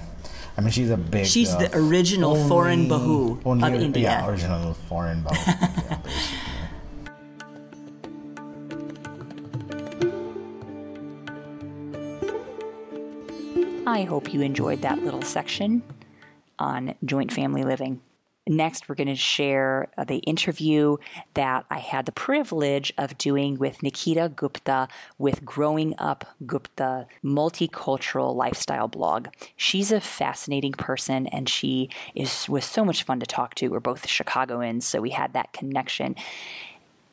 I 0.54 0.60
mean, 0.60 0.70
she's 0.76 0.90
a 0.92 0.98
big. 1.00 1.24
She's 1.24 1.48
uh, 1.54 1.58
the 1.64 1.70
original 1.74 2.36
foreign 2.46 2.84
bahu 2.92 3.40
only- 3.48 3.64
of 3.64 3.80
India. 3.80 4.02
Yeah, 4.12 4.28
original 4.28 4.74
foreign 4.92 5.24
bahu. 5.24 5.40
of 5.40 5.64
India, 5.72 6.02
I 13.92 14.04
hope 14.04 14.32
you 14.32 14.40
enjoyed 14.40 14.80
that 14.80 15.04
little 15.04 15.20
section 15.20 15.82
on 16.58 16.94
joint 17.04 17.30
family 17.30 17.62
living. 17.62 18.00
Next, 18.46 18.88
we're 18.88 18.94
going 18.94 19.08
to 19.08 19.14
share 19.14 19.90
uh, 19.98 20.04
the 20.04 20.16
interview 20.20 20.96
that 21.34 21.66
I 21.68 21.78
had 21.78 22.06
the 22.06 22.12
privilege 22.12 22.94
of 22.96 23.18
doing 23.18 23.58
with 23.58 23.82
Nikita 23.82 24.32
Gupta 24.34 24.88
with 25.18 25.44
Growing 25.44 25.94
Up 25.98 26.24
Gupta 26.46 27.06
multicultural 27.22 28.34
lifestyle 28.34 28.88
blog. 28.88 29.28
She's 29.56 29.92
a 29.92 30.00
fascinating 30.00 30.72
person 30.72 31.26
and 31.26 31.46
she 31.46 31.90
is 32.14 32.48
was 32.48 32.64
so 32.64 32.86
much 32.86 33.02
fun 33.02 33.20
to 33.20 33.26
talk 33.26 33.54
to. 33.56 33.68
We're 33.68 33.80
both 33.80 34.08
Chicagoans, 34.08 34.86
so 34.86 35.02
we 35.02 35.10
had 35.10 35.34
that 35.34 35.52
connection 35.52 36.16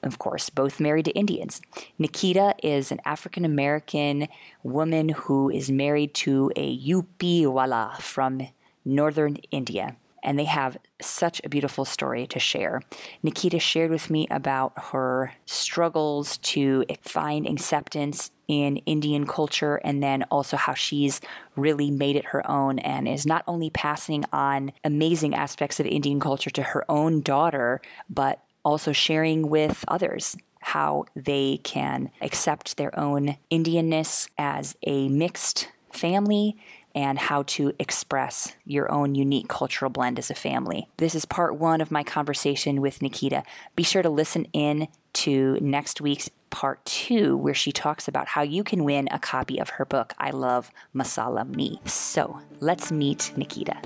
of 0.04 0.20
course, 0.20 0.50
both 0.50 0.80
married 0.80 1.06
to 1.06 1.12
Indians. 1.12 1.62
Nikita 1.98 2.56
is 2.64 2.92
an 2.92 3.02
African 3.06 3.46
American 3.46 4.28
woman 4.64 5.10
who 5.10 5.50
is 5.50 5.70
married 5.70 6.14
to 6.16 6.52
a 6.56 6.80
UP 6.94 7.24
wala 7.24 7.98
from 8.00 8.48
northern 8.86 9.38
India. 9.52 9.96
And 10.22 10.38
they 10.38 10.46
have 10.46 10.78
such 11.02 11.40
a 11.44 11.50
beautiful 11.50 11.86
story 11.86 12.28
to 12.28 12.40
share. 12.40 12.82
Nikita 13.24 13.60
shared 13.60 13.90
with 13.90 14.10
me 14.10 14.28
about 14.30 14.74
her 14.92 15.34
struggles 15.46 16.38
to 16.40 16.84
find 17.02 17.48
acceptance 17.48 18.32
in 18.50 18.78
Indian 18.78 19.26
culture 19.26 19.76
and 19.78 20.04
then 20.04 20.24
also 20.24 20.58
how 20.58 20.74
she's 20.74 21.22
really 21.56 21.90
made 21.90 22.18
it 22.18 22.26
her 22.26 22.50
own 22.50 22.80
and 22.80 23.08
is 23.08 23.26
not 23.26 23.44
only 23.48 23.70
passing 23.70 24.26
on 24.34 24.74
amazing 24.84 25.36
aspects 25.36 25.80
of 25.80 25.86
Indian 25.86 26.20
culture 26.20 26.50
to 26.50 26.64
her 26.64 26.84
own 26.90 27.22
daughter, 27.22 27.80
but 28.10 28.44
also 28.70 28.92
sharing 28.92 29.50
with 29.50 29.84
others 29.88 30.38
how 30.62 31.06
they 31.16 31.60
can 31.64 32.12
accept 32.22 32.78
their 32.78 32.98
own 32.98 33.38
Indianness 33.50 34.30
as 34.38 34.76
a 34.86 35.10
mixed 35.10 35.70
family 35.92 36.56
and 36.94 37.18
how 37.18 37.44
to 37.44 37.74
express 37.80 38.56
your 38.66 38.92
own 38.92 39.16
unique 39.16 39.48
cultural 39.48 39.90
blend 39.90 40.20
as 40.20 40.30
a 40.30 40.36
family. 40.36 40.88
This 40.98 41.16
is 41.16 41.26
part 41.26 41.56
one 41.56 41.82
of 41.82 41.92
my 41.92 42.04
conversation 42.04 42.82
with 42.82 43.02
Nikita. 43.02 43.44
Be 43.76 43.84
sure 43.84 44.02
to 44.02 44.10
listen 44.10 44.46
in 44.54 44.88
to 45.14 45.58
next 45.62 46.02
week's 46.02 46.30
part 46.50 46.84
two, 46.86 47.38
where 47.38 47.54
she 47.54 47.72
talks 47.72 48.08
about 48.08 48.28
how 48.28 48.42
you 48.42 48.64
can 48.64 48.84
win 48.84 49.08
a 49.12 49.20
copy 49.20 49.60
of 49.60 49.70
her 49.70 49.86
book, 49.86 50.14
I 50.18 50.32
Love 50.32 50.72
Masala 50.96 51.48
Me. 51.48 51.80
So 51.86 52.40
let's 52.60 52.92
meet 52.92 53.32
Nikita. 53.36 53.78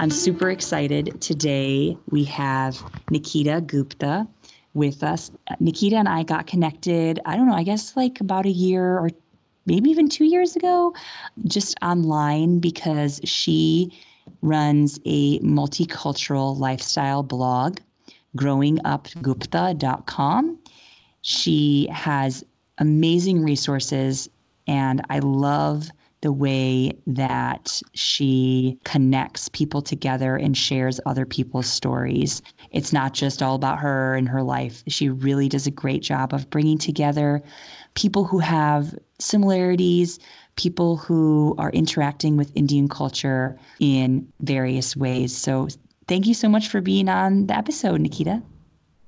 I'm 0.00 0.10
super 0.10 0.48
excited. 0.48 1.20
Today 1.20 1.94
we 2.08 2.24
have 2.24 2.82
Nikita 3.10 3.60
Gupta 3.66 4.26
with 4.72 5.02
us. 5.02 5.30
Nikita 5.60 5.96
and 5.96 6.08
I 6.08 6.22
got 6.22 6.46
connected, 6.46 7.20
I 7.26 7.36
don't 7.36 7.46
know, 7.46 7.54
I 7.54 7.64
guess 7.64 7.94
like 7.98 8.18
about 8.18 8.46
a 8.46 8.50
year 8.50 8.96
or 8.96 9.10
maybe 9.66 9.90
even 9.90 10.08
two 10.08 10.24
years 10.24 10.56
ago, 10.56 10.94
just 11.44 11.76
online 11.82 12.60
because 12.60 13.20
she 13.24 13.92
runs 14.40 14.98
a 15.04 15.38
multicultural 15.40 16.58
lifestyle 16.58 17.22
blog, 17.22 17.76
growingupgupta.com. 18.38 20.58
She 21.20 21.88
has 21.92 22.42
amazing 22.78 23.44
resources, 23.44 24.30
and 24.66 25.02
I 25.10 25.18
love 25.18 25.90
the 26.22 26.32
way 26.32 26.92
that 27.06 27.80
she 27.94 28.78
connects 28.84 29.48
people 29.48 29.80
together 29.80 30.36
and 30.36 30.56
shares 30.56 31.00
other 31.06 31.24
people's 31.24 31.66
stories. 31.66 32.42
It's 32.72 32.92
not 32.92 33.14
just 33.14 33.42
all 33.42 33.54
about 33.54 33.78
her 33.78 34.14
and 34.14 34.28
her 34.28 34.42
life. 34.42 34.82
She 34.86 35.08
really 35.08 35.48
does 35.48 35.66
a 35.66 35.70
great 35.70 36.02
job 36.02 36.34
of 36.34 36.50
bringing 36.50 36.78
together 36.78 37.42
people 37.94 38.24
who 38.24 38.38
have 38.38 38.94
similarities, 39.18 40.18
people 40.56 40.96
who 40.96 41.54
are 41.58 41.70
interacting 41.70 42.36
with 42.36 42.52
Indian 42.54 42.88
culture 42.88 43.58
in 43.80 44.26
various 44.40 44.96
ways. 44.96 45.36
So, 45.36 45.68
thank 46.06 46.26
you 46.26 46.34
so 46.34 46.48
much 46.48 46.68
for 46.68 46.80
being 46.80 47.08
on 47.08 47.46
the 47.46 47.56
episode, 47.56 48.00
Nikita. 48.00 48.42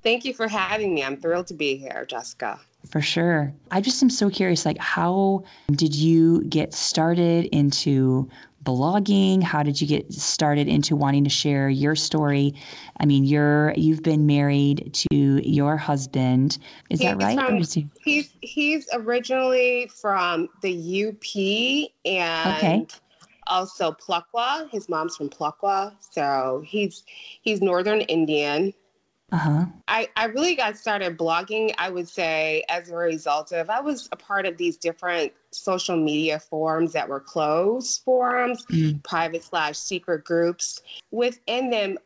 Thank 0.02 0.24
you 0.24 0.34
for 0.34 0.48
having 0.48 0.94
me. 0.94 1.04
I'm 1.04 1.16
thrilled 1.16 1.46
to 1.48 1.54
be 1.54 1.76
here, 1.76 2.04
Jessica. 2.08 2.58
For 2.90 3.00
sure. 3.00 3.52
I 3.70 3.80
just 3.80 4.02
am 4.02 4.10
so 4.10 4.28
curious 4.28 4.66
like 4.66 4.78
how 4.78 5.44
did 5.70 5.94
you 5.94 6.42
get 6.44 6.74
started 6.74 7.46
into 7.46 8.28
blogging? 8.64 9.42
How 9.42 9.62
did 9.62 9.80
you 9.80 9.86
get 9.86 10.12
started 10.12 10.68
into 10.68 10.96
wanting 10.96 11.24
to 11.24 11.30
share 11.30 11.68
your 11.68 11.94
story? 11.94 12.54
I 13.00 13.06
mean, 13.06 13.24
you're 13.24 13.72
you've 13.76 14.02
been 14.02 14.26
married 14.26 14.92
to 15.10 15.48
your 15.48 15.76
husband. 15.76 16.58
Is 16.90 17.00
he's 17.00 17.08
that 17.08 17.22
right? 17.22 17.38
From, 17.38 17.62
he... 17.62 17.88
He's 18.02 18.34
he's 18.40 18.88
originally 18.92 19.90
from 19.94 20.48
the 20.60 21.08
UP 21.08 21.90
and 22.04 22.56
okay. 22.56 22.86
also 23.46 23.92
Plukwa. 23.92 24.70
His 24.70 24.88
mom's 24.88 25.16
from 25.16 25.28
Plukwa, 25.28 25.94
so 26.00 26.62
he's 26.66 27.04
he's 27.42 27.60
Northern 27.60 28.02
Indian. 28.02 28.74
Uh-huh. 29.32 29.64
I, 29.88 30.08
I 30.14 30.26
really 30.26 30.54
got 30.54 30.76
started 30.76 31.16
blogging, 31.16 31.74
I 31.78 31.88
would 31.88 32.06
say, 32.06 32.64
as 32.68 32.90
a 32.90 32.96
result 32.96 33.50
of 33.52 33.70
I 33.70 33.80
was 33.80 34.08
a 34.12 34.16
part 34.16 34.44
of 34.44 34.58
these 34.58 34.76
different 34.76 35.32
social 35.52 35.96
media 35.96 36.38
forums 36.38 36.92
that 36.92 37.08
were 37.08 37.20
closed 37.20 38.02
forums, 38.04 38.66
mm-hmm. 38.66 38.98
private 38.98 39.42
slash 39.42 39.78
secret 39.78 40.24
groups. 40.24 40.82
Within 41.12 41.70
them, 41.70 41.98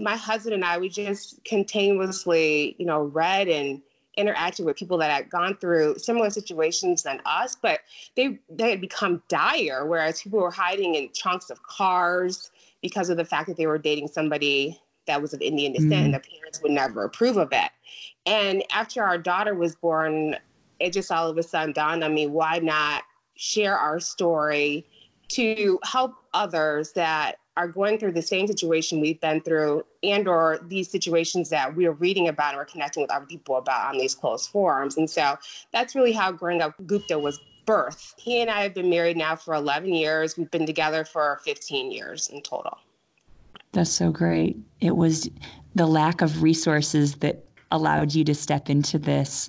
my 0.00 0.16
husband 0.16 0.54
and 0.54 0.64
I, 0.64 0.78
we 0.78 0.88
just 0.88 1.44
continuously, 1.44 2.74
you 2.78 2.86
know, 2.86 3.02
read 3.02 3.48
and 3.48 3.82
interacted 4.16 4.64
with 4.64 4.76
people 4.76 4.96
that 4.98 5.10
had 5.10 5.28
gone 5.28 5.56
through 5.58 5.98
similar 5.98 6.30
situations 6.30 7.02
than 7.02 7.20
us, 7.26 7.54
but 7.54 7.80
they 8.16 8.38
they 8.48 8.70
had 8.70 8.80
become 8.80 9.22
dire, 9.28 9.84
whereas 9.86 10.22
people 10.22 10.38
were 10.38 10.50
hiding 10.50 10.94
in 10.94 11.10
trunks 11.14 11.50
of 11.50 11.62
cars 11.62 12.50
because 12.80 13.10
of 13.10 13.18
the 13.18 13.26
fact 13.26 13.46
that 13.46 13.58
they 13.58 13.66
were 13.66 13.78
dating 13.78 14.08
somebody 14.08 14.80
that 15.10 15.20
was 15.20 15.34
of 15.34 15.42
Indian 15.42 15.72
descent, 15.72 15.92
mm. 15.92 16.04
and 16.06 16.14
the 16.14 16.20
parents 16.20 16.62
would 16.62 16.72
never 16.72 17.04
approve 17.04 17.36
of 17.36 17.48
it. 17.52 17.70
And 18.26 18.62
after 18.72 19.02
our 19.02 19.18
daughter 19.18 19.54
was 19.54 19.74
born, 19.74 20.36
it 20.78 20.92
just 20.92 21.10
all 21.10 21.28
of 21.28 21.36
a 21.36 21.42
sudden 21.42 21.72
dawned 21.72 22.02
on 22.04 22.14
me 22.14 22.26
why 22.26 22.58
not 22.58 23.02
share 23.36 23.76
our 23.76 24.00
story 24.00 24.86
to 25.28 25.78
help 25.84 26.14
others 26.34 26.92
that 26.92 27.36
are 27.56 27.68
going 27.68 27.98
through 27.98 28.12
the 28.12 28.22
same 28.22 28.46
situation 28.46 29.00
we've 29.00 29.20
been 29.20 29.40
through 29.40 29.84
and 30.02 30.28
or 30.28 30.60
these 30.68 30.90
situations 30.90 31.50
that 31.50 31.74
we're 31.74 31.92
reading 31.92 32.28
about 32.28 32.50
and 32.50 32.58
we're 32.58 32.64
connecting 32.64 33.02
with 33.02 33.10
other 33.10 33.26
people 33.26 33.56
about 33.56 33.92
on 33.92 33.98
these 33.98 34.14
closed 34.14 34.50
forums 34.50 34.96
and 34.96 35.08
so 35.08 35.36
that's 35.72 35.94
really 35.94 36.12
how 36.12 36.30
growing 36.30 36.62
up 36.62 36.74
gupta 36.86 37.18
was 37.18 37.40
birthed 37.66 38.18
he 38.18 38.40
and 38.40 38.50
i 38.50 38.62
have 38.62 38.74
been 38.74 38.88
married 38.88 39.16
now 39.16 39.34
for 39.36 39.54
11 39.54 39.92
years 39.92 40.36
we've 40.36 40.50
been 40.50 40.66
together 40.66 41.04
for 41.04 41.40
15 41.44 41.90
years 41.90 42.28
in 42.28 42.40
total 42.40 42.78
that's 43.72 43.90
so 43.90 44.10
great. 44.10 44.56
It 44.80 44.96
was 44.96 45.28
the 45.74 45.86
lack 45.86 46.20
of 46.20 46.42
resources 46.42 47.16
that 47.16 47.44
allowed 47.70 48.14
you 48.14 48.24
to 48.24 48.34
step 48.34 48.68
into 48.68 48.98
this 48.98 49.48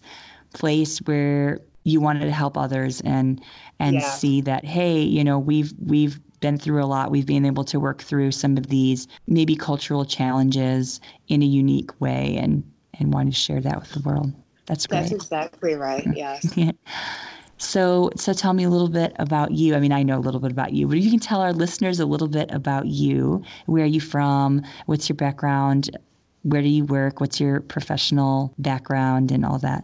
place 0.53 0.99
where 0.99 1.59
you 1.83 1.99
wanted 1.99 2.25
to 2.25 2.31
help 2.31 2.57
others 2.57 3.01
and 3.01 3.41
and 3.79 3.95
yeah. 3.95 4.01
see 4.01 4.41
that 4.41 4.63
hey, 4.63 5.01
you 5.01 5.23
know, 5.23 5.39
we've 5.39 5.73
we've 5.83 6.19
been 6.39 6.57
through 6.57 6.83
a 6.83 6.85
lot. 6.85 7.11
We've 7.11 7.25
been 7.25 7.45
able 7.45 7.63
to 7.65 7.79
work 7.79 8.01
through 8.01 8.31
some 8.31 8.57
of 8.57 8.67
these 8.67 9.07
maybe 9.27 9.55
cultural 9.55 10.05
challenges 10.05 10.99
in 11.27 11.41
a 11.41 11.45
unique 11.45 11.99
way 11.99 12.37
and 12.37 12.63
and 12.99 13.13
want 13.13 13.33
to 13.33 13.39
share 13.39 13.61
that 13.61 13.79
with 13.79 13.91
the 13.91 14.01
world. 14.01 14.31
That's 14.67 14.85
great. 14.85 15.01
That's 15.01 15.11
exactly 15.11 15.73
right. 15.73 16.05
Yes. 16.15 16.45
So, 17.61 18.09
so 18.15 18.33
tell 18.33 18.53
me 18.53 18.63
a 18.63 18.69
little 18.69 18.89
bit 18.89 19.15
about 19.19 19.51
you. 19.51 19.75
I 19.75 19.79
mean, 19.79 19.91
I 19.91 20.01
know 20.01 20.17
a 20.17 20.19
little 20.19 20.39
bit 20.39 20.51
about 20.51 20.73
you, 20.73 20.87
but 20.87 20.97
you 20.97 21.11
can 21.11 21.19
tell 21.19 21.41
our 21.41 21.53
listeners 21.53 21.99
a 21.99 22.07
little 22.07 22.27
bit 22.27 22.49
about 22.51 22.87
you. 22.87 23.43
Where 23.67 23.83
are 23.83 23.87
you 23.87 24.01
from? 24.01 24.63
What's 24.87 25.07
your 25.07 25.15
background? 25.15 25.95
Where 26.41 26.63
do 26.63 26.67
you 26.67 26.85
work? 26.85 27.21
What's 27.21 27.39
your 27.39 27.61
professional 27.61 28.51
background 28.57 29.31
and 29.31 29.45
all 29.45 29.59
that? 29.59 29.83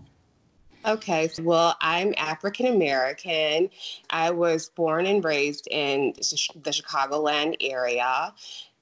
Okay, 0.86 1.30
well, 1.42 1.76
I'm 1.80 2.16
African 2.18 2.66
American. 2.66 3.70
I 4.10 4.32
was 4.32 4.70
born 4.70 5.06
and 5.06 5.24
raised 5.24 5.68
in 5.70 6.14
the 6.16 6.72
Chicagoland 6.72 7.58
area, 7.62 8.34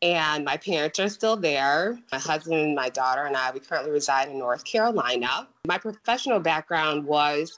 and 0.01 0.45
my 0.45 0.55
parents 0.55 0.99
are 0.99 1.09
still 1.09 1.35
there. 1.35 1.99
My 2.11 2.19
husband, 2.19 2.61
and 2.61 2.75
my 2.75 2.89
daughter, 2.89 3.25
and 3.25 3.35
I, 3.35 3.51
we 3.51 3.59
currently 3.59 3.91
reside 3.91 4.29
in 4.29 4.37
North 4.37 4.63
Carolina. 4.63 5.47
My 5.67 5.79
professional 5.79 6.39
background 6.39 7.05
was 7.05 7.57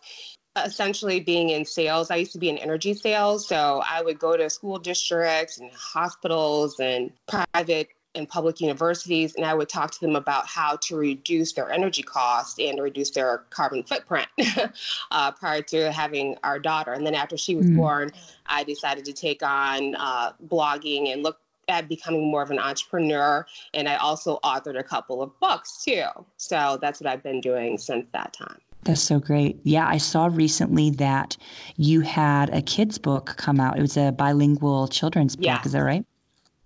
essentially 0.65 1.19
being 1.19 1.49
in 1.49 1.65
sales. 1.65 2.11
I 2.11 2.17
used 2.17 2.31
to 2.33 2.37
be 2.37 2.49
in 2.49 2.57
energy 2.57 2.93
sales. 2.93 3.47
So 3.47 3.81
I 3.89 4.01
would 4.01 4.19
go 4.19 4.37
to 4.37 4.49
school 4.49 4.79
districts 4.79 5.57
and 5.59 5.71
hospitals 5.71 6.79
and 6.79 7.11
private 7.27 7.89
and 8.15 8.27
public 8.27 8.59
universities, 8.59 9.35
and 9.35 9.45
I 9.45 9.53
would 9.53 9.69
talk 9.69 9.91
to 9.91 9.99
them 9.99 10.15
about 10.15 10.47
how 10.47 10.77
to 10.83 10.97
reduce 10.97 11.53
their 11.53 11.71
energy 11.71 12.01
costs 12.01 12.59
and 12.59 12.81
reduce 12.81 13.11
their 13.11 13.43
carbon 13.51 13.83
footprint 13.83 14.27
uh, 15.11 15.31
prior 15.31 15.61
to 15.63 15.91
having 15.91 16.35
our 16.43 16.59
daughter. 16.59 16.93
And 16.93 17.05
then 17.05 17.13
after 17.13 17.37
she 17.37 17.55
was 17.55 17.67
mm. 17.67 17.75
born, 17.75 18.11
I 18.47 18.63
decided 18.63 19.05
to 19.05 19.13
take 19.13 19.43
on 19.43 19.95
uh, 19.95 20.31
blogging 20.47 21.13
and 21.13 21.23
look 21.23 21.39
at 21.69 21.87
becoming 21.87 22.31
more 22.31 22.41
of 22.41 22.49
an 22.49 22.59
entrepreneur. 22.59 23.45
And 23.73 23.87
I 23.87 23.95
also 23.97 24.39
authored 24.43 24.79
a 24.79 24.83
couple 24.83 25.21
of 25.21 25.37
books 25.39 25.83
too. 25.83 26.05
So 26.37 26.77
that's 26.81 27.01
what 27.01 27.09
I've 27.09 27.23
been 27.23 27.41
doing 27.41 27.77
since 27.77 28.07
that 28.13 28.33
time. 28.33 28.59
That's 28.87 29.01
so 29.01 29.19
great. 29.19 29.59
Yeah, 29.63 29.85
I 29.85 29.97
saw 29.97 30.27
recently 30.31 30.91
that 30.91 31.35
you 31.75 31.99
had 31.99 32.49
a 32.53 32.61
kids 32.61 32.97
book 32.97 33.35
come 33.35 33.59
out. 33.59 33.77
It 33.77 33.81
was 33.81 33.97
a 33.97 34.13
bilingual 34.13 34.87
children's 34.87 35.35
book. 35.35 35.45
Yeah. 35.45 35.61
Is 35.65 35.73
that 35.73 35.81
right? 35.81 36.05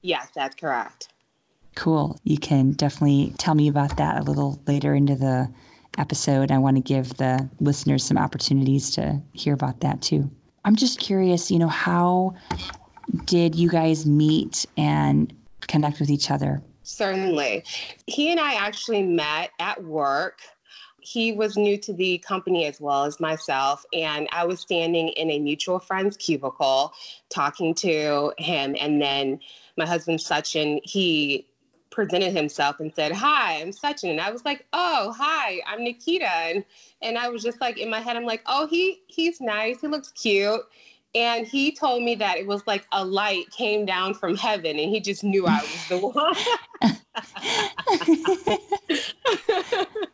Yes, 0.04 0.30
that's 0.36 0.56
correct. 0.56 1.10
Cool. 1.74 2.20
You 2.24 2.38
can 2.38 2.74
definitely 2.74 3.34
tell 3.40 3.56
me 3.56 3.68
about 3.68 3.98
that 3.98 4.20
a 4.20 4.22
little 4.22 4.62
later 4.68 4.94
into 4.94 5.16
the 5.16 5.52
episode. 5.98 6.52
I 6.52 6.60
want 6.60 6.78
to 6.78 6.84
give 6.84 7.18
the 7.18 7.50
listeners 7.60 8.04
some 8.04 8.20
opportunities 8.20 8.92
to 8.92 9.20
hear 9.34 9.56
about 9.56 9.80
that 9.80 10.04
too. 10.04 10.30
I'm 10.64 10.76
just 10.76 11.00
curious, 11.00 11.50
you 11.50 11.58
know, 11.58 11.70
how 11.70 12.36
did 13.26 13.56
you 13.56 13.68
guys 13.68 14.06
meet 14.06 14.68
and 14.78 15.34
connect 15.62 16.00
with 16.00 16.12
each 16.12 16.30
other? 16.30 16.62
Certainly. 16.84 17.64
He 18.06 18.30
and 18.30 18.40
I 18.40 18.54
actually 18.54 19.02
met 19.02 19.50
at 19.60 19.84
work 19.84 20.38
he 21.02 21.32
was 21.32 21.58
new 21.58 21.78
to 21.78 21.94
the 21.94 22.20
company 22.20 22.66
as 22.66 22.80
well 22.80 23.04
as 23.04 23.20
myself. 23.20 23.86
And 23.94 24.28
I 24.32 24.46
was 24.46 24.60
standing 24.60 25.10
in 25.10 25.30
a 25.30 25.40
mutual 25.40 25.80
friend's 25.80 26.18
cubicle 26.18 26.94
talking 27.30 27.74
to 27.76 28.34
him. 28.38 28.76
And 28.80 29.02
then 29.02 29.40
my 29.78 29.86
husband, 29.86 30.20
Sachin, 30.20 30.80
he 30.84 31.48
presented 31.90 32.36
himself 32.36 32.80
and 32.80 32.94
said, 32.94 33.12
Hi, 33.12 33.60
I'm 33.60 33.72
Sachin. 33.72 34.12
And 34.12 34.22
I 34.22 34.32
was 34.32 34.46
like, 34.46 34.66
Oh, 34.74 35.14
hi, 35.18 35.62
I'm 35.68 35.84
Nikita. 35.84 36.30
And, 36.30 36.64
and 37.02 37.18
I 37.18 37.30
was 37.30 37.44
just 37.44 37.60
like, 37.60 37.78
in 37.78 37.90
my 37.90 38.00
head, 38.00 38.16
I'm 38.16 38.26
like, 38.26 38.44
Oh, 38.46 38.68
he 38.68 39.02
he's 39.08 39.42
nice. 39.42 39.82
He 39.82 39.88
looks 39.88 40.12
cute. 40.12 40.62
And 41.14 41.46
he 41.46 41.74
told 41.74 42.04
me 42.04 42.16
that 42.16 42.38
it 42.38 42.48
was 42.48 42.66
like 42.68 42.86
a 42.94 43.04
light 43.04 43.52
came 43.52 43.86
down 43.86 44.14
from 44.14 44.38
heaven 44.38 44.80
and 44.80 44.90
he 44.90 45.02
just 45.02 45.26
knew 45.26 45.46
I 45.46 45.62
was 45.62 45.86
the 45.90 45.98
one. 46.08 46.36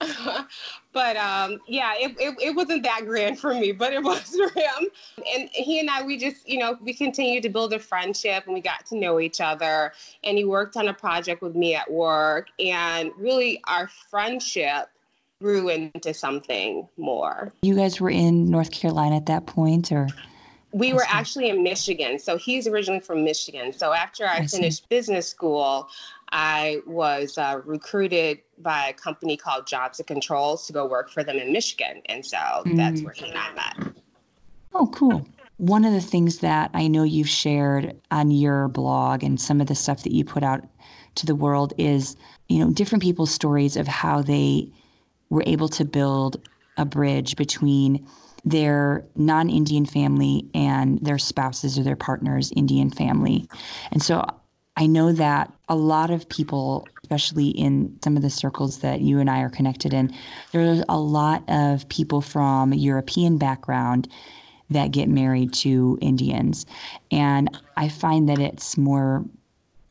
but 0.92 1.16
um, 1.16 1.60
yeah, 1.66 1.94
it, 1.96 2.16
it, 2.18 2.34
it, 2.40 2.56
wasn't 2.56 2.82
that 2.82 3.02
grand 3.06 3.38
for 3.38 3.54
me, 3.54 3.72
but 3.72 3.92
it 3.92 4.02
was 4.02 4.36
for 4.36 4.48
him. 4.58 4.88
And 5.34 5.48
he 5.52 5.80
and 5.80 5.88
I, 5.88 6.02
we 6.02 6.16
just, 6.16 6.48
you 6.48 6.58
know, 6.58 6.76
we 6.80 6.92
continued 6.94 7.42
to 7.44 7.48
build 7.48 7.72
a 7.72 7.78
friendship 7.78 8.44
and 8.46 8.54
we 8.54 8.60
got 8.60 8.86
to 8.86 8.96
know 8.96 9.20
each 9.20 9.40
other. 9.40 9.92
And 10.22 10.36
he 10.36 10.44
worked 10.44 10.76
on 10.76 10.88
a 10.88 10.94
project 10.94 11.42
with 11.42 11.54
me 11.54 11.74
at 11.74 11.90
work. 11.90 12.48
And 12.58 13.12
really, 13.16 13.60
our 13.66 13.88
friendship 14.10 14.88
grew 15.40 15.68
into 15.68 16.14
something 16.14 16.88
more. 16.96 17.52
You 17.62 17.76
guys 17.76 18.00
were 18.00 18.10
in 18.10 18.50
North 18.50 18.70
Carolina 18.70 19.16
at 19.16 19.26
that 19.26 19.46
point, 19.46 19.92
or? 19.92 20.08
We 20.72 20.92
were 20.92 21.04
actually 21.06 21.50
in 21.50 21.62
Michigan. 21.62 22.18
So 22.18 22.36
he's 22.36 22.66
originally 22.66 23.00
from 23.00 23.22
Michigan. 23.22 23.72
So 23.72 23.92
after 23.92 24.26
I, 24.26 24.38
I 24.38 24.46
finished 24.46 24.78
see. 24.78 24.86
business 24.88 25.28
school, 25.28 25.88
I 26.34 26.80
was 26.84 27.38
uh, 27.38 27.60
recruited 27.64 28.40
by 28.58 28.88
a 28.88 28.92
company 28.92 29.36
called 29.36 29.68
Johnson 29.68 30.04
Controls 30.04 30.66
to 30.66 30.72
go 30.72 30.84
work 30.84 31.08
for 31.08 31.22
them 31.22 31.36
in 31.36 31.52
Michigan. 31.52 32.02
And 32.06 32.26
so 32.26 32.36
mm. 32.36 32.76
that's 32.76 33.02
where 33.02 33.14
he 33.14 33.28
and 33.28 33.38
I 33.38 33.52
met. 33.52 33.94
Oh, 34.74 34.88
cool. 34.88 35.24
One 35.58 35.84
of 35.84 35.92
the 35.92 36.00
things 36.00 36.38
that 36.38 36.72
I 36.74 36.88
know 36.88 37.04
you've 37.04 37.28
shared 37.28 37.94
on 38.10 38.32
your 38.32 38.66
blog 38.66 39.22
and 39.22 39.40
some 39.40 39.60
of 39.60 39.68
the 39.68 39.76
stuff 39.76 40.02
that 40.02 40.12
you 40.12 40.24
put 40.24 40.42
out 40.42 40.64
to 41.14 41.24
the 41.24 41.36
world 41.36 41.72
is, 41.78 42.16
you 42.48 42.58
know, 42.58 42.72
different 42.72 43.04
people's 43.04 43.30
stories 43.30 43.76
of 43.76 43.86
how 43.86 44.20
they 44.20 44.68
were 45.30 45.44
able 45.46 45.68
to 45.68 45.84
build 45.84 46.40
a 46.76 46.84
bridge 46.84 47.36
between 47.36 48.04
their 48.44 49.06
non 49.14 49.48
Indian 49.48 49.86
family 49.86 50.44
and 50.52 50.98
their 50.98 51.18
spouses 51.18 51.78
or 51.78 51.84
their 51.84 51.94
partner's 51.94 52.50
Indian 52.56 52.90
family. 52.90 53.48
And 53.92 54.02
so 54.02 54.26
I 54.76 54.86
know 54.86 55.12
that 55.12 55.52
a 55.68 55.76
lot 55.76 56.10
of 56.10 56.28
people, 56.28 56.86
especially 57.02 57.48
in 57.48 57.96
some 58.02 58.16
of 58.16 58.22
the 58.22 58.30
circles 58.30 58.80
that 58.80 59.00
you 59.00 59.20
and 59.20 59.30
I 59.30 59.40
are 59.40 59.50
connected 59.50 59.94
in, 59.94 60.12
there's 60.50 60.82
a 60.88 60.98
lot 60.98 61.44
of 61.48 61.88
people 61.88 62.20
from 62.20 62.72
European 62.72 63.38
background 63.38 64.08
that 64.70 64.90
get 64.90 65.08
married 65.08 65.52
to 65.52 65.96
Indians. 66.00 66.66
And 67.12 67.56
I 67.76 67.88
find 67.88 68.28
that 68.28 68.40
it's 68.40 68.76
more, 68.76 69.24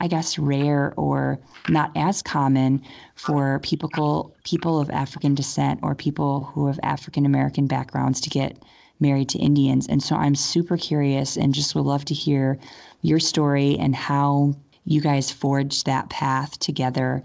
I 0.01 0.07
guess, 0.07 0.37
rare 0.37 0.93
or 0.97 1.39
not 1.69 1.91
as 1.95 2.21
common 2.21 2.81
for 3.15 3.59
people 3.59 4.35
people 4.43 4.81
of 4.81 4.89
African 4.89 5.33
descent 5.33 5.79
or 5.81 5.95
people 5.95 6.43
who 6.53 6.67
have 6.67 6.79
African 6.83 7.25
American 7.25 7.67
backgrounds 7.67 8.19
to 8.21 8.29
get 8.29 8.61
married 8.99 9.29
to 9.29 9.39
Indians. 9.39 9.87
And 9.87 10.03
so 10.03 10.15
I'm 10.15 10.35
super 10.35 10.75
curious 10.75 11.37
and 11.37 11.53
just 11.53 11.73
would 11.73 11.85
love 11.85 12.03
to 12.05 12.13
hear 12.13 12.57
your 13.01 13.19
story 13.19 13.77
and 13.79 13.95
how 13.95 14.55
you 14.85 15.01
guys 15.01 15.31
forged 15.31 15.85
that 15.85 16.09
path 16.09 16.59
together 16.59 17.23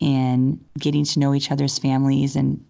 in 0.00 0.60
getting 0.78 1.04
to 1.04 1.18
know 1.18 1.34
each 1.34 1.50
other's 1.50 1.78
families 1.78 2.36
and 2.36 2.64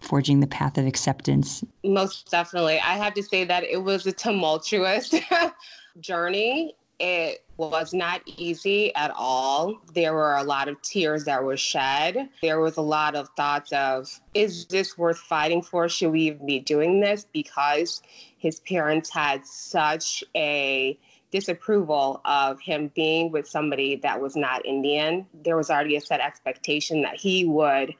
forging 0.00 0.40
the 0.40 0.46
path 0.46 0.78
of 0.78 0.86
acceptance? 0.86 1.64
Most 1.84 2.30
definitely. 2.30 2.78
I 2.78 2.96
have 2.96 3.14
to 3.14 3.22
say 3.22 3.44
that 3.44 3.64
it 3.64 3.82
was 3.82 4.06
a 4.06 4.12
tumultuous 4.12 5.12
journey. 6.00 6.74
It 7.00 7.44
was 7.56 7.92
not 7.94 8.22
easy 8.26 8.94
at 8.94 9.12
all. 9.16 9.80
There 9.94 10.14
were 10.14 10.36
a 10.36 10.42
lot 10.42 10.68
of 10.68 10.80
tears 10.82 11.24
that 11.24 11.42
were 11.42 11.56
shed. 11.56 12.28
There 12.42 12.60
was 12.60 12.76
a 12.76 12.82
lot 12.82 13.14
of 13.14 13.28
thoughts 13.36 13.72
of, 13.72 14.08
is 14.34 14.66
this 14.66 14.98
worth 14.98 15.18
fighting 15.18 15.62
for? 15.62 15.88
Should 15.88 16.12
we 16.12 16.22
even 16.22 16.46
be 16.46 16.60
doing 16.60 17.00
this? 17.00 17.26
Because 17.32 18.02
his 18.36 18.60
parents 18.60 19.10
had 19.10 19.46
such 19.46 20.24
a 20.36 20.98
disapproval 21.30 22.20
of 22.24 22.60
him 22.60 22.90
being 22.94 23.30
with 23.30 23.48
somebody 23.48 23.96
that 23.96 24.20
was 24.20 24.36
not 24.36 24.64
Indian. 24.64 25.26
There 25.44 25.56
was 25.56 25.70
already 25.70 25.96
a 25.96 26.00
set 26.00 26.20
expectation 26.20 27.02
that 27.02 27.16
he 27.16 27.44
would 27.44 27.94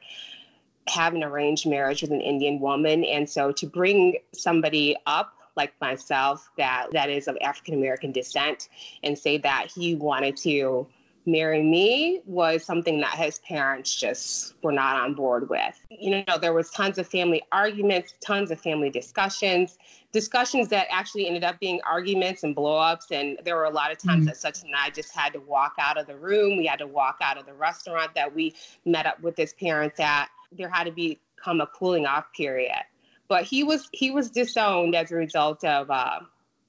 have 0.87 1.13
an 1.13 1.23
arranged 1.23 1.67
marriage 1.67 2.01
with 2.01 2.11
an 2.11 2.21
Indian 2.21 2.59
woman. 2.59 3.03
And 3.03 3.29
so 3.29 3.51
to 3.53 3.67
bring 3.67 4.17
somebody 4.33 4.95
up 5.05 5.33
like 5.55 5.73
myself 5.81 6.49
that 6.57 6.87
that 6.93 7.09
is 7.09 7.27
of 7.27 7.37
African 7.41 7.73
American 7.75 8.11
descent 8.11 8.69
and 9.03 9.17
say 9.17 9.37
that 9.39 9.67
he 9.75 9.93
wanted 9.93 10.37
to 10.37 10.87
marry 11.31 11.61
me 11.61 12.21
was 12.25 12.63
something 12.63 12.99
that 13.01 13.15
his 13.15 13.39
parents 13.39 13.95
just 13.95 14.55
were 14.63 14.71
not 14.71 14.95
on 14.95 15.13
board 15.13 15.49
with. 15.49 15.79
You 15.89 16.23
know, 16.27 16.37
there 16.39 16.53
was 16.53 16.69
tons 16.69 16.97
of 16.97 17.07
family 17.07 17.41
arguments, 17.51 18.13
tons 18.21 18.51
of 18.51 18.59
family 18.59 18.89
discussions, 18.89 19.77
discussions 20.11 20.69
that 20.69 20.87
actually 20.89 21.27
ended 21.27 21.43
up 21.43 21.59
being 21.59 21.79
arguments 21.87 22.43
and 22.43 22.55
blowups. 22.55 23.11
And 23.11 23.39
there 23.43 23.55
were 23.55 23.65
a 23.65 23.69
lot 23.69 23.91
of 23.91 23.97
times 23.97 24.25
mm-hmm. 24.25 24.43
that 24.43 24.55
Sachin 24.55 24.71
I 24.75 24.89
just 24.89 25.13
had 25.13 25.33
to 25.33 25.39
walk 25.39 25.75
out 25.79 25.97
of 25.97 26.07
the 26.07 26.17
room. 26.17 26.57
We 26.57 26.65
had 26.65 26.79
to 26.79 26.87
walk 26.87 27.17
out 27.21 27.37
of 27.37 27.45
the 27.45 27.53
restaurant 27.53 28.11
that 28.15 28.33
we 28.33 28.55
met 28.85 29.05
up 29.05 29.21
with 29.21 29.37
his 29.37 29.53
parents 29.53 29.99
at. 29.99 30.29
There 30.51 30.69
had 30.69 30.85
to 30.85 30.91
become 30.91 31.61
a 31.61 31.67
cooling 31.67 32.05
off 32.05 32.25
period. 32.35 32.83
But 33.27 33.43
he 33.43 33.63
was 33.63 33.87
he 33.91 34.09
was 34.09 34.31
disowned 34.31 34.95
as 34.95 35.11
a 35.11 35.15
result 35.15 35.63
of 35.63 35.91
uh, 35.91 36.21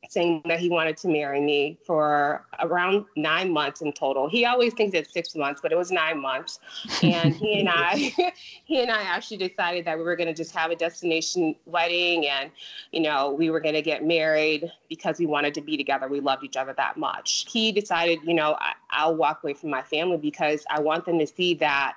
saying 0.09 0.43
that 0.47 0.59
he 0.59 0.69
wanted 0.69 0.97
to 0.97 1.09
marry 1.09 1.41
me 1.41 1.79
for 1.87 2.45
around 2.61 3.05
nine 3.17 3.53
months 3.53 3.81
in 3.81 3.93
total. 3.93 4.29
He 4.29 4.45
always 4.45 4.73
thinks 4.75 4.95
it's 4.95 5.13
six 5.13 5.37
months, 5.37 5.61
but 5.61 5.73
it 5.73 5.79
was 5.79 5.91
nine 5.91 6.21
months. 6.21 6.59
And 7.03 7.35
he 7.35 7.61
and 7.61 7.69
I, 7.69 7.95
he 8.65 8.83
and 8.83 8.91
I 8.91 9.03
actually 9.03 9.37
decided 9.37 9.85
that 9.85 9.99
we 9.99 10.05
were 10.05 10.17
going 10.17 10.27
to 10.29 10.35
just 10.35 10.55
have 10.55 10.71
a 10.71 10.77
destination 10.77 11.55
wedding, 11.67 12.27
and 12.27 12.51
you 12.93 13.01
know, 13.01 13.31
we 13.31 13.51
were 13.51 13.61
going 13.61 13.75
to 13.75 13.83
get 13.83 14.05
married 14.05 14.71
because 14.89 15.19
we 15.19 15.27
wanted 15.27 15.55
to 15.55 15.61
be 15.61 15.77
together. 15.77 16.09
We 16.09 16.21
loved 16.21 16.45
each 16.45 16.57
other 16.57 16.73
that 16.75 16.97
much. 16.97 17.47
He 17.51 17.71
decided, 17.71 18.21
you 18.25 18.35
know, 18.35 18.57
I, 18.59 18.73
I'll 18.91 19.17
walk 19.17 19.45
away 19.45 19.55
from 19.55 19.71
my 19.71 19.83
family 19.83 20.17
because 20.17 20.65
I 20.71 20.81
want 20.81 21.05
them 21.05 21.19
to 21.19 21.27
see 21.27 21.55
that 21.55 21.95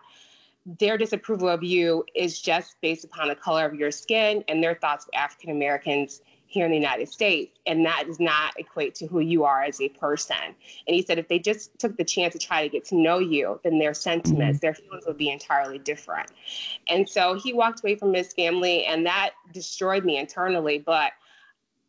their 0.66 0.98
disapproval 0.98 1.50
of 1.50 1.64
you 1.64 2.06
is 2.16 2.40
just 2.40 2.76
based 2.82 3.04
upon 3.04 3.28
the 3.28 3.36
color 3.36 3.66
of 3.66 3.76
your 3.76 3.92
skin 3.92 4.44
and 4.48 4.64
their 4.64 4.76
thoughts 4.76 5.06
of 5.06 5.10
African 5.14 5.50
Americans 5.50 6.22
here 6.54 6.66
in 6.66 6.72
the 6.72 6.78
United 6.78 7.10
States. 7.10 7.58
And 7.66 7.84
that 7.86 8.04
does 8.06 8.20
not 8.20 8.54
equate 8.58 8.94
to 8.96 9.08
who 9.08 9.22
you 9.22 9.44
are 9.44 9.64
as 9.64 9.82
a 9.82 9.90
person. 9.90 10.36
And 10.88 10.96
he 10.96 11.02
said 11.02 11.18
if 11.18 11.28
they 11.28 11.40
just 11.40 11.78
took 11.80 11.98
the 11.98 12.04
chance 12.04 12.34
to 12.34 12.40
try 12.40 12.62
to 12.62 12.70
get 12.70 12.86
to 12.86 12.96
know 12.96 13.18
you, 13.18 13.60
then 13.64 13.80
their 13.80 13.96
sentiments, 13.96 14.58
mm-hmm. 14.58 14.66
their 14.66 14.76
feelings 14.76 15.06
would 15.08 15.18
be 15.18 15.32
entirely 15.32 15.80
different. 15.80 16.30
And 16.88 17.10
so 17.10 17.34
he 17.34 17.54
walked 17.54 17.80
away 17.80 17.96
from 17.96 18.14
his 18.14 18.32
family, 18.34 18.86
and 18.86 19.04
that 19.08 19.32
destroyed 19.52 20.06
me 20.06 20.18
internally. 20.18 20.78
But 20.78 21.14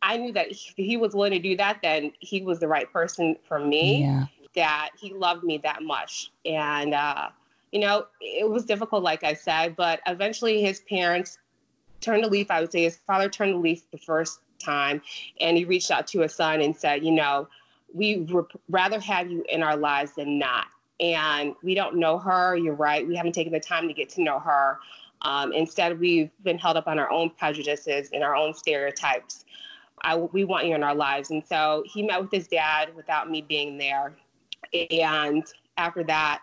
I 0.00 0.16
knew 0.16 0.32
that 0.32 0.50
if 0.50 0.72
he 0.76 0.96
was 0.96 1.14
willing 1.14 1.32
to 1.32 1.38
do 1.38 1.56
that, 1.58 1.80
then 1.82 2.12
he 2.20 2.40
was 2.42 2.58
the 2.58 2.68
right 2.68 2.90
person 2.90 3.36
for 3.46 3.58
me, 3.58 4.02
yeah. 4.04 4.24
that 4.54 4.90
he 4.98 5.12
loved 5.12 5.44
me 5.44 5.58
that 5.58 5.82
much. 5.82 6.32
And, 6.46 6.94
uh, 6.94 7.28
you 7.70 7.80
know, 7.80 8.06
it 8.22 8.48
was 8.48 8.64
difficult, 8.64 9.02
like 9.02 9.24
I 9.24 9.34
said, 9.34 9.76
but 9.76 10.00
eventually 10.06 10.62
his 10.62 10.80
parents 10.80 11.38
turned 12.00 12.24
a 12.24 12.28
leaf. 12.28 12.50
I 12.50 12.60
would 12.60 12.72
say 12.72 12.82
his 12.84 12.98
father 13.06 13.28
turned 13.28 13.54
a 13.54 13.58
leaf 13.58 13.90
the 13.90 13.98
first 13.98 14.40
time. 14.64 15.02
And 15.40 15.56
he 15.56 15.64
reached 15.64 15.90
out 15.90 16.06
to 16.08 16.20
his 16.20 16.34
son 16.34 16.60
and 16.60 16.74
said, 16.74 17.04
you 17.04 17.12
know, 17.12 17.48
we 17.92 18.18
would 18.18 18.46
rather 18.68 19.00
have 19.00 19.30
you 19.30 19.44
in 19.48 19.62
our 19.62 19.76
lives 19.76 20.12
than 20.16 20.38
not. 20.38 20.66
And 21.00 21.54
we 21.62 21.74
don't 21.74 21.96
know 21.96 22.18
her. 22.18 22.56
You're 22.56 22.74
right. 22.74 23.06
We 23.06 23.16
haven't 23.16 23.32
taken 23.32 23.52
the 23.52 23.60
time 23.60 23.88
to 23.88 23.94
get 23.94 24.08
to 24.10 24.22
know 24.22 24.38
her. 24.38 24.78
Um, 25.22 25.52
instead, 25.52 25.98
we've 25.98 26.30
been 26.42 26.58
held 26.58 26.76
up 26.76 26.86
on 26.86 26.98
our 26.98 27.10
own 27.10 27.30
prejudices 27.30 28.10
and 28.12 28.22
our 28.22 28.36
own 28.36 28.54
stereotypes. 28.54 29.44
I, 30.02 30.16
we 30.16 30.44
want 30.44 30.66
you 30.66 30.74
in 30.74 30.82
our 30.82 30.94
lives. 30.94 31.30
And 31.30 31.44
so 31.44 31.82
he 31.86 32.02
met 32.02 32.20
with 32.20 32.30
his 32.30 32.46
dad 32.46 32.94
without 32.94 33.30
me 33.30 33.40
being 33.42 33.78
there. 33.78 34.16
And 34.90 35.44
after 35.76 36.04
that, 36.04 36.42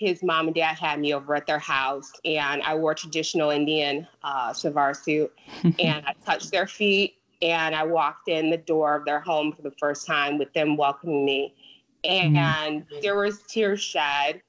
his 0.00 0.22
mom 0.22 0.46
and 0.46 0.54
dad 0.54 0.78
had 0.78 0.98
me 0.98 1.12
over 1.12 1.34
at 1.34 1.46
their 1.46 1.58
house, 1.58 2.10
and 2.24 2.62
I 2.62 2.74
wore 2.74 2.94
traditional 2.94 3.50
Indian 3.50 4.08
uh, 4.22 4.50
salwar 4.50 4.96
suit, 4.96 5.30
and 5.78 6.06
I 6.06 6.14
touched 6.24 6.50
their 6.50 6.66
feet, 6.66 7.18
and 7.42 7.74
I 7.74 7.84
walked 7.84 8.28
in 8.28 8.50
the 8.50 8.56
door 8.56 8.96
of 8.96 9.04
their 9.04 9.20
home 9.20 9.52
for 9.52 9.62
the 9.62 9.72
first 9.72 10.06
time 10.06 10.38
with 10.38 10.52
them 10.52 10.76
welcoming 10.76 11.24
me. 11.24 11.54
And 12.04 12.36
mm-hmm. 12.36 13.00
there 13.02 13.16
was 13.16 13.42
tears 13.48 13.80
shed. 13.80 14.42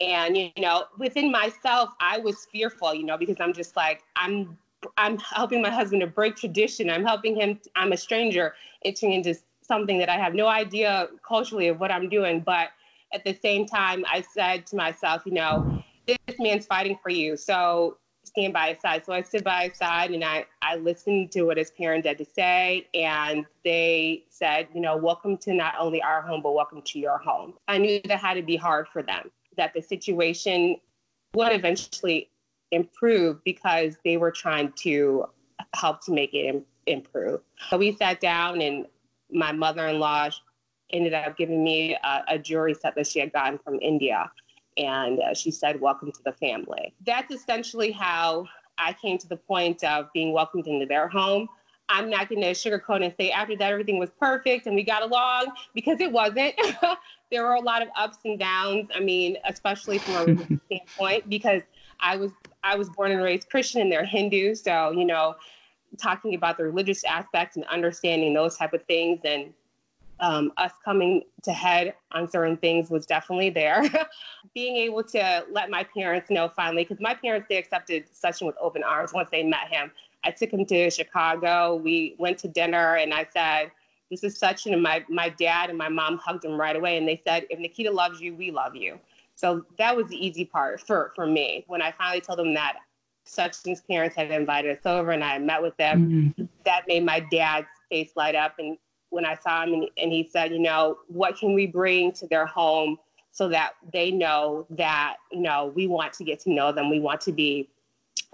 And, 0.00 0.36
you 0.36 0.50
know, 0.58 0.84
within 0.98 1.30
myself, 1.32 1.90
I 2.00 2.18
was 2.18 2.46
fearful, 2.52 2.94
you 2.94 3.04
know, 3.04 3.16
because 3.16 3.36
I'm 3.40 3.52
just 3.52 3.76
like, 3.76 4.02
I'm 4.14 4.58
I'm 4.98 5.18
helping 5.18 5.62
my 5.62 5.70
husband 5.70 6.00
to 6.02 6.06
break 6.06 6.36
tradition. 6.36 6.90
I'm 6.90 7.04
helping 7.04 7.34
him. 7.34 7.58
I'm 7.74 7.92
a 7.92 7.96
stranger 7.96 8.54
entering 8.84 9.14
into 9.14 9.34
something 9.62 9.98
that 9.98 10.08
I 10.08 10.16
have 10.16 10.34
no 10.34 10.46
idea 10.46 11.08
culturally 11.26 11.68
of 11.68 11.80
what 11.80 11.90
I'm 11.90 12.08
doing. 12.08 12.40
But 12.40 12.68
at 13.12 13.24
the 13.24 13.34
same 13.34 13.66
time, 13.66 14.04
I 14.06 14.20
said 14.20 14.66
to 14.66 14.76
myself, 14.76 15.22
you 15.24 15.32
know, 15.32 15.82
this 16.06 16.18
man's 16.38 16.66
fighting 16.66 16.98
for 17.02 17.08
you. 17.08 17.36
So 17.36 17.96
stand 18.36 18.52
by 18.52 18.70
his 18.70 18.80
side. 18.80 19.04
So 19.04 19.12
I 19.12 19.22
stood 19.22 19.44
by 19.44 19.68
his 19.68 19.78
side 19.78 20.10
and 20.10 20.22
I, 20.22 20.44
I 20.60 20.76
listened 20.76 21.32
to 21.32 21.44
what 21.44 21.56
his 21.56 21.70
parents 21.70 22.06
had 22.06 22.18
to 22.18 22.24
say. 22.24 22.86
And 22.92 23.46
they 23.64 24.24
said, 24.28 24.68
you 24.74 24.80
know, 24.80 24.96
welcome 24.96 25.38
to 25.38 25.54
not 25.54 25.74
only 25.78 26.02
our 26.02 26.20
home, 26.20 26.42
but 26.42 26.52
welcome 26.52 26.82
to 26.82 26.98
your 26.98 27.16
home. 27.16 27.54
I 27.66 27.78
knew 27.78 28.00
that 28.04 28.18
had 28.18 28.34
to 28.34 28.42
be 28.42 28.56
hard 28.56 28.88
for 28.88 29.02
them, 29.02 29.30
that 29.56 29.72
the 29.72 29.80
situation 29.80 30.76
would 31.34 31.52
eventually 31.52 32.28
improve 32.72 33.42
because 33.44 33.96
they 34.04 34.18
were 34.18 34.30
trying 34.30 34.72
to 34.72 35.24
help 35.74 36.04
to 36.04 36.12
make 36.12 36.34
it 36.34 36.62
improve. 36.86 37.40
So 37.70 37.78
we 37.78 37.96
sat 37.96 38.20
down 38.20 38.60
and 38.60 38.86
my 39.30 39.52
mother-in-law 39.52 40.30
ended 40.90 41.14
up 41.14 41.38
giving 41.38 41.64
me 41.64 41.96
a, 42.04 42.22
a 42.28 42.38
jewelry 42.38 42.74
set 42.74 42.94
that 42.96 43.06
she 43.06 43.18
had 43.18 43.32
gotten 43.32 43.58
from 43.58 43.78
India 43.80 44.30
and 44.76 45.20
uh, 45.20 45.34
she 45.34 45.50
said, 45.50 45.80
Welcome 45.80 46.12
to 46.12 46.22
the 46.24 46.32
family. 46.32 46.94
That's 47.04 47.32
essentially 47.32 47.92
how 47.92 48.46
I 48.78 48.92
came 48.92 49.18
to 49.18 49.28
the 49.28 49.36
point 49.36 49.82
of 49.84 50.12
being 50.12 50.32
welcomed 50.32 50.66
into 50.66 50.86
their 50.86 51.08
home, 51.08 51.48
I'm 51.88 52.10
not 52.10 52.28
going 52.28 52.40
to 52.40 52.50
sugarcoat 52.50 53.04
and 53.04 53.14
say 53.18 53.30
after 53.30 53.56
that 53.56 53.70
everything 53.70 53.98
was 53.98 54.10
perfect 54.18 54.66
and 54.66 54.74
we 54.74 54.82
got 54.82 55.02
along 55.02 55.52
because 55.74 56.00
it 56.00 56.10
wasn't. 56.10 56.54
there 57.30 57.44
were 57.44 57.54
a 57.54 57.60
lot 57.60 57.82
of 57.82 57.88
ups 57.96 58.18
and 58.24 58.38
downs. 58.38 58.88
I 58.94 59.00
mean, 59.00 59.36
especially 59.44 59.98
from 59.98 60.14
a 60.14 60.24
religious 60.24 60.60
standpoint, 60.66 61.28
because 61.28 61.62
I 62.00 62.16
was 62.16 62.32
I 62.64 62.76
was 62.76 62.90
born 62.90 63.12
and 63.12 63.22
raised 63.22 63.48
Christian 63.48 63.80
and 63.80 63.90
they're 63.90 64.04
Hindu, 64.04 64.54
so 64.56 64.90
you 64.90 65.04
know, 65.04 65.36
talking 65.96 66.34
about 66.34 66.56
the 66.58 66.64
religious 66.64 67.04
aspects 67.04 67.56
and 67.56 67.64
understanding 67.66 68.34
those 68.34 68.56
type 68.56 68.72
of 68.72 68.82
things 68.84 69.20
and 69.24 69.52
um, 70.20 70.52
us 70.56 70.72
coming 70.84 71.22
to 71.42 71.52
head 71.52 71.94
on 72.12 72.28
certain 72.28 72.56
things 72.56 72.90
was 72.90 73.06
definitely 73.06 73.50
there. 73.50 73.82
Being 74.54 74.76
able 74.76 75.02
to 75.04 75.44
let 75.50 75.70
my 75.70 75.84
parents 75.84 76.30
know 76.30 76.50
finally, 76.54 76.84
because 76.84 77.00
my 77.00 77.14
parents 77.14 77.46
they 77.48 77.56
accepted 77.56 78.06
Sachin 78.12 78.46
with 78.46 78.56
open 78.60 78.82
arms 78.82 79.12
once 79.12 79.28
they 79.30 79.42
met 79.42 79.68
him. 79.68 79.90
I 80.24 80.30
took 80.30 80.50
him 80.50 80.64
to 80.66 80.90
Chicago. 80.90 81.76
We 81.76 82.16
went 82.18 82.38
to 82.38 82.48
dinner, 82.48 82.96
and 82.96 83.12
I 83.12 83.26
said, 83.32 83.70
"This 84.10 84.24
is 84.24 84.38
Sachin." 84.38 84.72
And 84.72 84.82
my 84.82 85.04
my 85.08 85.28
dad 85.28 85.68
and 85.68 85.78
my 85.78 85.88
mom 85.88 86.18
hugged 86.18 86.44
him 86.44 86.58
right 86.58 86.76
away, 86.76 86.96
and 86.96 87.06
they 87.06 87.20
said, 87.24 87.46
"If 87.50 87.58
Nikita 87.58 87.90
loves 87.90 88.20
you, 88.20 88.34
we 88.34 88.50
love 88.50 88.74
you." 88.74 88.98
So 89.34 89.66
that 89.76 89.94
was 89.94 90.06
the 90.08 90.16
easy 90.16 90.44
part 90.44 90.80
for 90.80 91.12
for 91.14 91.26
me 91.26 91.64
when 91.68 91.82
I 91.82 91.92
finally 91.92 92.22
told 92.22 92.38
them 92.38 92.54
that 92.54 92.78
Sachin's 93.26 93.82
parents 93.82 94.16
had 94.16 94.30
invited 94.30 94.78
us 94.78 94.86
over, 94.86 95.10
and 95.10 95.22
I 95.22 95.38
met 95.38 95.60
with 95.60 95.76
them. 95.76 96.10
Mm-hmm. 96.38 96.44
That 96.64 96.84
made 96.88 97.04
my 97.04 97.20
dad's 97.20 97.68
face 97.90 98.12
light 98.16 98.34
up, 98.34 98.54
and 98.58 98.78
when 99.16 99.24
I 99.24 99.34
saw 99.34 99.64
him 99.64 99.72
and, 99.72 99.90
and 99.98 100.12
he 100.12 100.28
said, 100.30 100.52
you 100.52 100.60
know, 100.60 100.98
what 101.08 101.36
can 101.36 101.54
we 101.54 101.66
bring 101.66 102.12
to 102.12 102.28
their 102.28 102.46
home 102.46 102.98
so 103.32 103.48
that 103.48 103.72
they 103.92 104.10
know 104.10 104.66
that, 104.70 105.16
you 105.32 105.40
know, 105.40 105.72
we 105.74 105.88
want 105.88 106.12
to 106.14 106.24
get 106.24 106.38
to 106.40 106.52
know 106.52 106.70
them. 106.70 106.88
We 106.88 107.00
want 107.00 107.20
to 107.22 107.32
be 107.32 107.68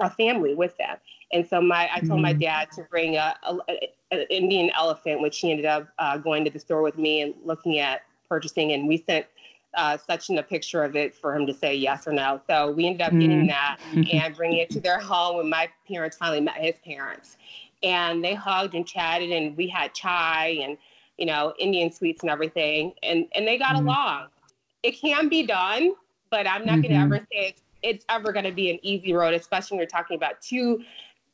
a 0.00 0.10
family 0.10 0.54
with 0.54 0.76
them. 0.76 0.96
And 1.32 1.48
so 1.48 1.60
my, 1.62 1.88
I 1.92 2.00
told 2.00 2.20
mm 2.20 2.22
my 2.22 2.32
dad 2.34 2.70
to 2.72 2.82
bring 2.82 3.16
a, 3.16 3.34
a, 3.42 3.58
an 4.10 4.26
Indian 4.28 4.70
elephant, 4.76 5.22
which 5.22 5.38
he 5.38 5.50
ended 5.50 5.66
up 5.66 5.88
uh, 5.98 6.18
going 6.18 6.44
to 6.44 6.50
the 6.50 6.58
store 6.58 6.82
with 6.82 6.98
me 6.98 7.22
and 7.22 7.34
looking 7.44 7.78
at 7.78 8.02
purchasing. 8.28 8.72
And 8.72 8.86
we 8.86 8.98
sent 8.98 9.26
uh, 9.74 9.96
Sachin 9.96 10.38
a 10.38 10.42
picture 10.42 10.84
of 10.84 10.94
it 10.94 11.14
for 11.14 11.34
him 11.34 11.46
to 11.46 11.54
say 11.54 11.74
yes 11.74 12.06
or 12.06 12.12
no. 12.12 12.40
So 12.46 12.70
we 12.72 12.86
ended 12.86 13.02
up 13.02 13.12
mm 13.12 13.20
getting 13.20 13.46
that 13.46 13.78
and 14.12 14.36
bringing 14.36 14.58
it 14.58 14.70
to 14.70 14.80
their 14.80 14.98
home 14.98 15.38
when 15.38 15.48
my 15.48 15.68
parents 15.88 16.16
finally 16.16 16.40
met 16.40 16.56
his 16.56 16.74
parents 16.84 17.36
and 17.82 18.24
they 18.24 18.34
hugged 18.34 18.74
and 18.74 18.86
chatted 18.86 19.30
and 19.30 19.56
we 19.56 19.66
had 19.68 19.92
chai 19.94 20.58
and 20.62 20.76
you 21.18 21.26
know 21.26 21.52
indian 21.58 21.90
sweets 21.90 22.22
and 22.22 22.30
everything 22.30 22.92
and 23.02 23.26
and 23.34 23.46
they 23.46 23.58
got 23.58 23.76
mm-hmm. 23.76 23.88
along 23.88 24.26
it 24.82 24.92
can 24.92 25.28
be 25.28 25.44
done 25.44 25.92
but 26.30 26.46
i'm 26.46 26.64
not 26.64 26.78
mm-hmm. 26.78 26.82
going 26.82 27.10
to 27.10 27.16
ever 27.16 27.26
say 27.32 27.48
it's, 27.48 27.62
it's 27.82 28.04
ever 28.08 28.32
going 28.32 28.44
to 28.44 28.52
be 28.52 28.70
an 28.70 28.78
easy 28.82 29.12
road 29.12 29.34
especially 29.34 29.76
when 29.76 29.80
you're 29.80 29.88
talking 29.88 30.16
about 30.16 30.40
two 30.40 30.82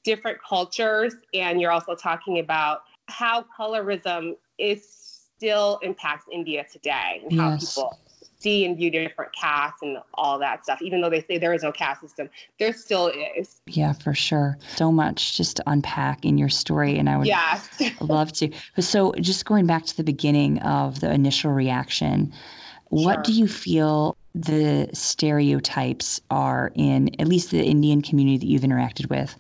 different 0.05 0.39
cultures 0.47 1.15
and 1.35 1.61
you're 1.61 1.73
also 1.73 1.95
talking 1.95 2.39
about 2.39 2.83
how 3.07 3.45
colorism 3.59 4.37
is 4.59 4.87
still 5.37 5.79
impacts 5.83 6.27
india 6.33 6.65
today 6.71 7.23
and 7.23 7.39
how 7.39 7.51
yes. 7.51 7.75
people 7.75 7.99
see 8.41 8.65
and 8.65 8.77
view 8.77 8.91
different 8.91 9.33
castes 9.33 9.83
and 9.83 9.99
all 10.15 10.39
that 10.39 10.65
stuff. 10.65 10.81
Even 10.83 11.01
though 11.01 11.11
they 11.11 11.23
say 11.23 11.39
there 11.39 11.55
is 11.55 11.63
no 11.63 11.73
caste 11.73 12.01
system, 12.01 12.29
there 12.59 12.73
still 12.73 13.11
is. 13.37 13.61
Yeah, 13.67 13.93
for 13.93 14.15
sure. 14.15 14.59
So 14.77 14.93
much 14.93 15.37
just 15.37 15.57
to 15.57 15.63
unpack 15.67 16.25
in 16.25 16.39
your 16.39 16.49
story, 16.49 16.99
and 16.99 17.09
I 17.09 17.17
would 17.17 17.27
yes. 17.27 17.69
love 18.01 18.33
to. 18.35 18.51
So, 18.79 19.13
just 19.21 19.45
going 19.45 19.67
back 19.67 19.87
to 19.87 19.97
the 19.97 20.05
beginning 20.05 20.59
of 20.61 21.01
the 21.01 21.11
initial 21.11 21.53
reaction, 21.53 22.33
what 22.89 23.15
sure. 23.15 23.23
do 23.23 23.33
you 23.33 23.49
feel 23.49 24.17
the 24.39 24.89
stereotypes 24.93 26.21
are 26.31 26.71
in 26.77 27.11
at 27.21 27.27
least 27.27 27.51
the 27.51 27.65
Indian 27.65 28.03
community 28.03 28.39
that 28.39 28.47
you've 28.47 28.63
interacted 28.63 29.11
with. 29.11 29.35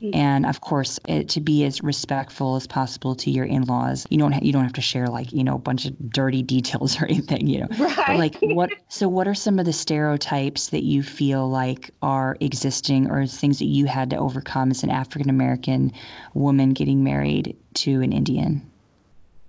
Mm-hmm. 0.00 0.14
And 0.14 0.46
of 0.46 0.60
course, 0.60 1.00
it, 1.08 1.28
to 1.30 1.40
be 1.40 1.64
as 1.64 1.82
respectful 1.82 2.54
as 2.54 2.66
possible 2.66 3.16
to 3.16 3.30
your 3.30 3.44
in-laws. 3.44 4.06
You 4.10 4.18
don't 4.18 4.32
ha- 4.32 4.40
you 4.42 4.52
don't 4.52 4.62
have 4.62 4.72
to 4.74 4.80
share 4.80 5.08
like, 5.08 5.32
you 5.32 5.42
know, 5.42 5.56
a 5.56 5.58
bunch 5.58 5.86
of 5.86 6.10
dirty 6.10 6.42
details 6.42 7.00
or 7.00 7.06
anything, 7.06 7.46
you 7.46 7.60
know. 7.60 7.68
Right. 7.78 7.96
But 8.06 8.16
like 8.16 8.36
what 8.40 8.70
so 8.88 9.08
what 9.08 9.26
are 9.26 9.34
some 9.34 9.58
of 9.58 9.66
the 9.66 9.72
stereotypes 9.72 10.68
that 10.68 10.84
you 10.84 11.02
feel 11.02 11.48
like 11.48 11.90
are 12.02 12.36
existing 12.40 13.10
or 13.10 13.26
things 13.26 13.58
that 13.58 13.66
you 13.66 13.86
had 13.86 14.10
to 14.10 14.16
overcome 14.16 14.70
as 14.70 14.82
an 14.84 14.90
African 14.90 15.30
American 15.30 15.92
woman 16.34 16.70
getting 16.70 17.02
married 17.02 17.56
to 17.74 18.02
an 18.02 18.12
Indian? 18.12 18.70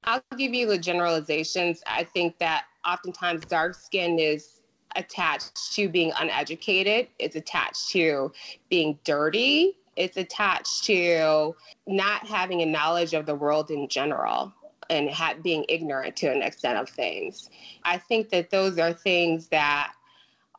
I'll 0.05 0.21
give 0.37 0.53
you 0.53 0.67
the 0.67 0.77
generalizations. 0.77 1.81
I 1.87 2.03
think 2.03 2.37
that 2.39 2.65
oftentimes 2.85 3.45
dark 3.45 3.73
skin 3.75 4.19
is 4.19 4.61
attached 4.95 5.73
to 5.73 5.89
being 5.89 6.11
uneducated, 6.19 7.07
it's 7.19 7.35
attached 7.35 7.89
to 7.89 8.31
being 8.69 8.97
dirty, 9.03 9.77
it's 9.95 10.17
attached 10.17 10.83
to 10.85 11.55
not 11.87 12.25
having 12.27 12.61
a 12.61 12.65
knowledge 12.65 13.13
of 13.13 13.25
the 13.25 13.35
world 13.35 13.71
in 13.71 13.87
general 13.87 14.53
and 14.89 15.09
ha- 15.09 15.35
being 15.41 15.65
ignorant 15.69 16.15
to 16.17 16.31
an 16.31 16.41
extent 16.41 16.77
of 16.77 16.89
things. 16.89 17.49
I 17.83 17.97
think 17.97 18.29
that 18.29 18.49
those 18.49 18.77
are 18.77 18.93
things 18.93 19.47
that 19.47 19.93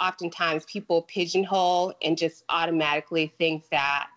oftentimes 0.01 0.65
people 0.67 1.03
pigeonhole 1.03 1.95
and 2.03 2.19
just 2.19 2.45
automatically 2.49 3.33
think 3.39 3.69
that 3.71 4.09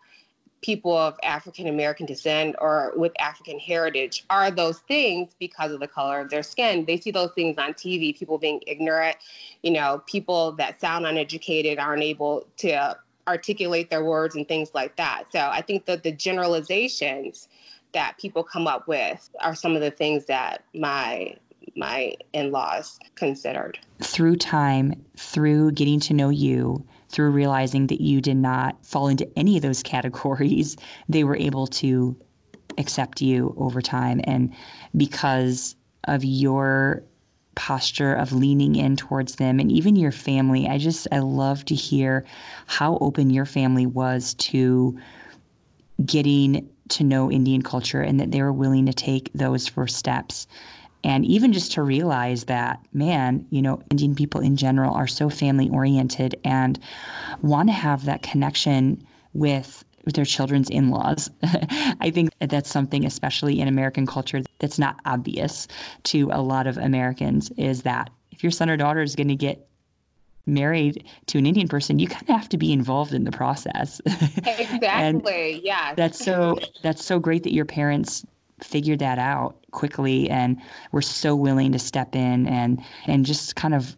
people 0.62 0.96
of 0.98 1.18
African 1.24 1.68
American 1.68 2.06
descent 2.06 2.56
or 2.60 2.94
with 2.96 3.12
African 3.20 3.60
heritage 3.60 4.26
are 4.30 4.52
those 4.52 4.80
things 4.80 5.34
because 5.40 5.72
of 5.72 5.80
the 5.80 5.88
color 5.88 6.20
of 6.20 6.30
their 6.30 6.44
skin. 6.44 6.86
They 6.86 6.98
see 6.98 7.12
those 7.12 7.32
things 7.32 7.58
on 7.58 7.74
TV, 7.74 8.18
people 8.18 8.38
being 8.38 8.62
ignorant, 8.68 9.18
you 9.64 9.72
know, 9.72 10.04
people 10.06 10.52
that 10.54 10.82
sound 10.82 11.06
uneducated 11.06 11.80
aren't 11.80 12.04
able 12.04 12.46
to 12.58 12.98
articulate 13.28 13.90
their 13.90 14.04
words 14.04 14.36
and 14.36 14.48
things 14.48 14.72
like 14.74 14.96
that. 14.98 15.26
So 15.32 15.40
I 15.40 15.62
think 15.62 15.86
that 15.86 16.04
the 16.04 16.12
generalizations 16.12 17.48
that 17.94 18.18
people 18.18 18.44
come 18.44 18.68
up 18.68 18.88
with 18.88 19.30
are 19.40 19.56
some 19.56 19.76
of 19.76 19.82
the 19.82 19.92
things 19.92 20.26
that 20.26 20.64
my 20.74 21.36
my 21.76 22.16
in-laws 22.34 23.00
considered. 23.16 23.80
Through 24.02 24.38
time, 24.38 24.94
through 25.18 25.72
getting 25.72 26.00
to 26.02 26.14
know 26.14 26.30
you, 26.30 26.86
through 27.10 27.32
realizing 27.32 27.88
that 27.88 28.02
you 28.02 28.22
did 28.22 28.38
not 28.38 28.84
fall 28.86 29.08
into 29.08 29.28
any 29.38 29.58
of 29.58 29.64
those 29.64 29.84
categories, 29.96 30.78
they 31.08 31.24
were 31.24 31.38
able 31.38 31.68
to 31.68 32.16
accept 32.78 33.22
you 33.22 33.54
over 33.58 33.82
time. 33.82 34.22
And 34.24 34.54
because 34.96 35.76
of 36.06 36.24
your 36.24 37.04
posture 37.56 38.14
of 38.14 38.32
leaning 38.32 38.76
in 38.76 38.96
towards 38.96 39.36
them 39.36 39.60
and 39.60 39.72
even 39.72 39.96
your 39.96 40.14
family, 40.14 40.68
I 40.68 40.78
just, 40.78 41.08
I 41.12 41.20
love 41.20 41.66
to 41.66 41.76
hear 41.76 42.26
how 42.68 42.98
open 43.02 43.30
your 43.30 43.46
family 43.46 43.86
was 43.86 44.34
to 44.36 44.98
getting 46.06 46.70
to 46.90 47.04
know 47.04 47.30
Indian 47.30 47.62
culture 47.62 48.02
and 48.02 48.20
that 48.20 48.32
they 48.32 48.42
were 48.42 48.54
willing 48.54 48.86
to 48.86 48.94
take 48.94 49.30
those 49.34 49.68
first 49.68 49.98
steps 49.98 50.48
and 51.04 51.26
even 51.26 51.54
just 51.54 51.72
to 51.72 51.82
realize 51.82 52.46
that 52.46 52.80
man 52.94 53.46
you 53.50 53.62
know 53.62 53.82
indian 53.90 54.16
people 54.16 54.42
in 54.42 54.56
general 54.56 54.94
are 54.94 55.08
so 55.08 55.30
family 55.30 55.70
oriented 55.70 56.36
and 56.44 56.80
want 57.42 57.70
to 57.70 57.74
have 57.74 58.06
that 58.06 58.22
connection 58.22 59.02
with 59.34 59.84
with 60.06 60.16
their 60.16 60.26
children's 60.26 60.70
in-laws 60.70 61.30
i 62.02 62.10
think 62.14 62.30
that's 62.40 62.70
something 62.70 63.06
especially 63.06 63.60
in 63.60 63.68
american 63.68 64.06
culture 64.06 64.42
that's 64.60 64.80
not 64.80 65.00
obvious 65.06 65.68
to 66.04 66.30
a 66.32 66.42
lot 66.42 66.68
of 66.68 66.78
americans 66.78 67.52
is 67.58 67.84
that 67.84 68.10
if 68.32 68.44
your 68.44 68.52
son 68.52 68.70
or 68.70 68.78
daughter 68.78 69.02
is 69.02 69.16
going 69.16 69.28
to 69.28 69.36
get 69.36 69.70
married 70.50 71.06
to 71.28 71.38
an 71.38 71.46
Indian 71.46 71.68
person, 71.68 72.00
you 72.00 72.08
kind 72.08 72.24
of 72.24 72.36
have 72.36 72.50
to 72.50 72.58
be 72.58 72.74
involved 72.74 73.14
in 73.14 73.24
the 73.24 73.32
process. 73.32 74.02
exactly. 74.06 75.62
yeah. 75.64 75.94
That's 75.96 76.24
so 76.24 76.58
that's 76.82 77.06
so 77.06 77.20
great 77.20 77.44
that 77.44 77.54
your 77.54 77.66
parents 77.66 78.26
figured 78.62 79.00
that 79.00 79.20
out 79.20 79.56
quickly 79.72 80.30
and 80.30 80.60
were 80.92 81.02
so 81.02 81.36
willing 81.36 81.72
to 81.72 81.80
step 81.80 82.16
in 82.16 82.48
and 82.48 82.82
and 83.06 83.26
just 83.26 83.56
kind 83.56 83.74
of 83.74 83.96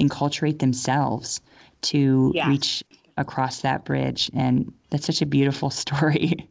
enculturate 0.00 0.58
themselves 0.58 1.40
to 1.82 2.32
yeah. 2.34 2.48
reach 2.48 2.82
across 3.16 3.60
that 3.60 3.84
bridge 3.84 4.30
and 4.34 4.72
that's 4.90 5.06
such 5.06 5.22
a 5.22 5.26
beautiful 5.26 5.70
story 5.84 6.48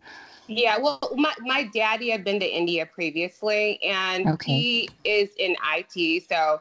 yeah 0.47 0.77
well 0.77 0.99
my, 1.15 1.33
my 1.41 1.63
daddy 1.73 2.09
had 2.09 2.23
been 2.23 2.39
to 2.39 2.47
india 2.47 2.85
previously 2.85 3.81
and 3.83 4.27
okay. 4.27 4.51
he 4.53 4.89
is 5.03 5.29
in 5.37 5.55
it 5.71 6.23
so 6.29 6.59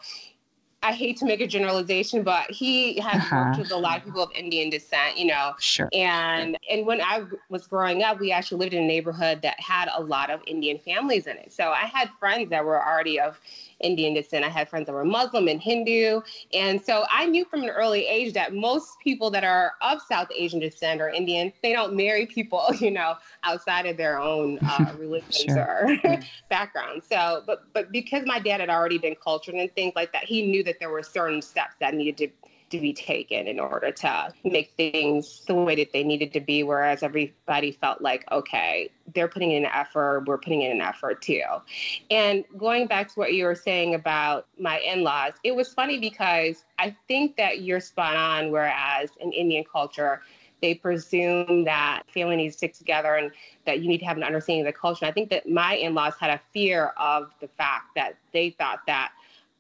I 0.85 0.93
hate 0.93 1.17
to 1.19 1.25
make 1.25 1.41
a 1.41 1.47
generalization, 1.47 2.23
but 2.25 2.51
he 2.51 2.99
has 2.99 3.17
uh-huh. 3.17 3.45
worked 3.47 3.59
with 3.59 3.71
a 3.71 3.77
lot 3.77 3.99
of 3.99 4.05
people 4.05 4.23
of 4.23 4.33
Indian 4.33 4.69
descent, 4.69 5.17
you 5.17 5.27
know. 5.27 5.53
Sure. 5.61 5.89
And 5.93 6.59
and 6.69 6.87
when 6.87 7.01
I 7.01 7.25
was 7.49 7.67
growing 7.67 8.03
up, 8.03 8.19
we 8.19 8.33
actually 8.33 8.59
lived 8.59 8.75
in 8.75 8.83
a 8.83 8.87
neighborhood 8.87 9.43
that 9.43 9.61
had 9.61 9.89
a 9.95 10.03
lot 10.03 10.31
of 10.31 10.41
Indian 10.47 10.79
families 10.79 11.27
in 11.27 11.37
it. 11.37 11.53
So 11.53 11.71
I 11.71 11.85
had 11.87 12.11
friends 12.19 12.51
that 12.51 12.65
were 12.65 12.85
already 12.85 13.21
of 13.21 13.39
Indian 13.83 14.15
descent. 14.15 14.45
I 14.45 14.49
had 14.49 14.69
friends 14.69 14.87
that 14.87 14.93
were 14.93 15.05
Muslim 15.05 15.49
and 15.49 15.61
Hindu. 15.61 16.21
And 16.55 16.81
so 16.81 17.05
I 17.11 17.27
knew 17.27 17.45
from 17.45 17.63
an 17.63 17.71
early 17.71 18.07
age 18.07 18.33
that 18.35 18.55
most 18.55 18.99
people 19.01 19.31
that 19.31 19.45
are 19.45 19.73
of 19.83 20.01
South 20.03 20.29
Asian 20.37 20.61
descent 20.61 21.01
or 21.01 21.09
Indian, 21.09 21.53
they 21.63 21.73
don't 21.73 21.95
marry 21.95 22.27
people, 22.27 22.67
you 22.81 22.91
know, 22.91 23.15
outside 23.45 23.87
of 23.87 23.97
their 23.97 24.19
own 24.19 24.59
uh, 24.67 24.93
religions 24.99 25.57
or 25.57 25.97
background. 26.49 27.03
So, 27.03 27.43
but 27.47 27.65
but 27.73 27.93
because 27.93 28.25
my 28.27 28.39
dad 28.39 28.61
had 28.61 28.71
already 28.71 28.99
been 28.99 29.17
cultured 29.23 29.55
and 29.55 29.73
things 29.75 29.93
like 29.97 30.13
that, 30.13 30.25
he 30.25 30.47
knew 30.47 30.63
that 30.65 30.79
there 30.79 30.91
were 30.91 31.03
certain 31.03 31.43
steps 31.43 31.77
that 31.81 31.95
needed 31.95 32.17
to 32.19 32.29
to 32.73 32.81
be 32.81 32.93
taken 32.93 33.47
in 33.47 33.61
order 33.61 33.91
to 33.91 34.33
make 34.45 34.73
things 34.77 35.43
the 35.47 35.55
way 35.55 35.77
that 35.77 35.93
they 35.93 36.03
needed 36.03 36.33
to 36.33 36.41
be. 36.41 36.63
Whereas 36.63 37.03
everybody 37.03 37.73
felt 37.73 38.01
like, 38.03 38.25
okay, 38.31 38.91
they're 39.15 39.29
putting 39.29 39.53
in 39.53 39.65
an 39.65 39.71
effort, 39.73 40.25
we're 40.27 40.39
putting 40.39 40.63
in 40.63 40.73
an 40.73 40.81
effort 40.81 41.23
too. 41.23 41.43
And 42.11 42.45
going 42.57 42.87
back 42.87 43.09
to 43.09 43.15
what 43.15 43.33
you 43.33 43.45
were 43.45 43.55
saying 43.55 43.95
about 43.95 44.47
my 44.59 44.79
in 44.81 45.03
laws, 45.03 45.35
it 45.45 45.55
was 45.55 45.73
funny 45.73 45.99
because 45.99 46.65
I 46.79 46.97
think 47.09 47.37
that 47.37 47.63
you're 47.63 47.81
spot 47.81 48.17
on. 48.17 48.51
Whereas 48.51 49.11
in 49.21 49.33
Indian 49.33 49.65
culture, 49.71 50.23
they 50.61 50.75
presume 50.75 51.65
that 51.65 52.03
family 52.13 52.37
needs 52.37 52.55
to 52.55 52.59
stick 52.59 52.75
together 52.75 53.15
and 53.15 53.33
that 53.67 53.81
you 53.81 53.89
need 53.89 53.99
to 53.99 54.05
have 54.07 54.17
an 54.17 54.23
understanding 54.23 54.67
of 54.67 54.73
the 54.73 54.79
culture. 54.79 55.05
And 55.05 55.11
I 55.11 55.13
think 55.13 55.31
that 55.31 55.49
my 55.49 55.75
in 55.75 55.95
laws 55.95 56.15
had 56.19 56.31
a 56.31 56.41
fear 56.53 56.93
of 56.97 57.33
the 57.41 57.49
fact 57.49 57.95
that 57.97 58.17
they 58.33 58.51
thought 58.51 58.81
that 58.87 59.13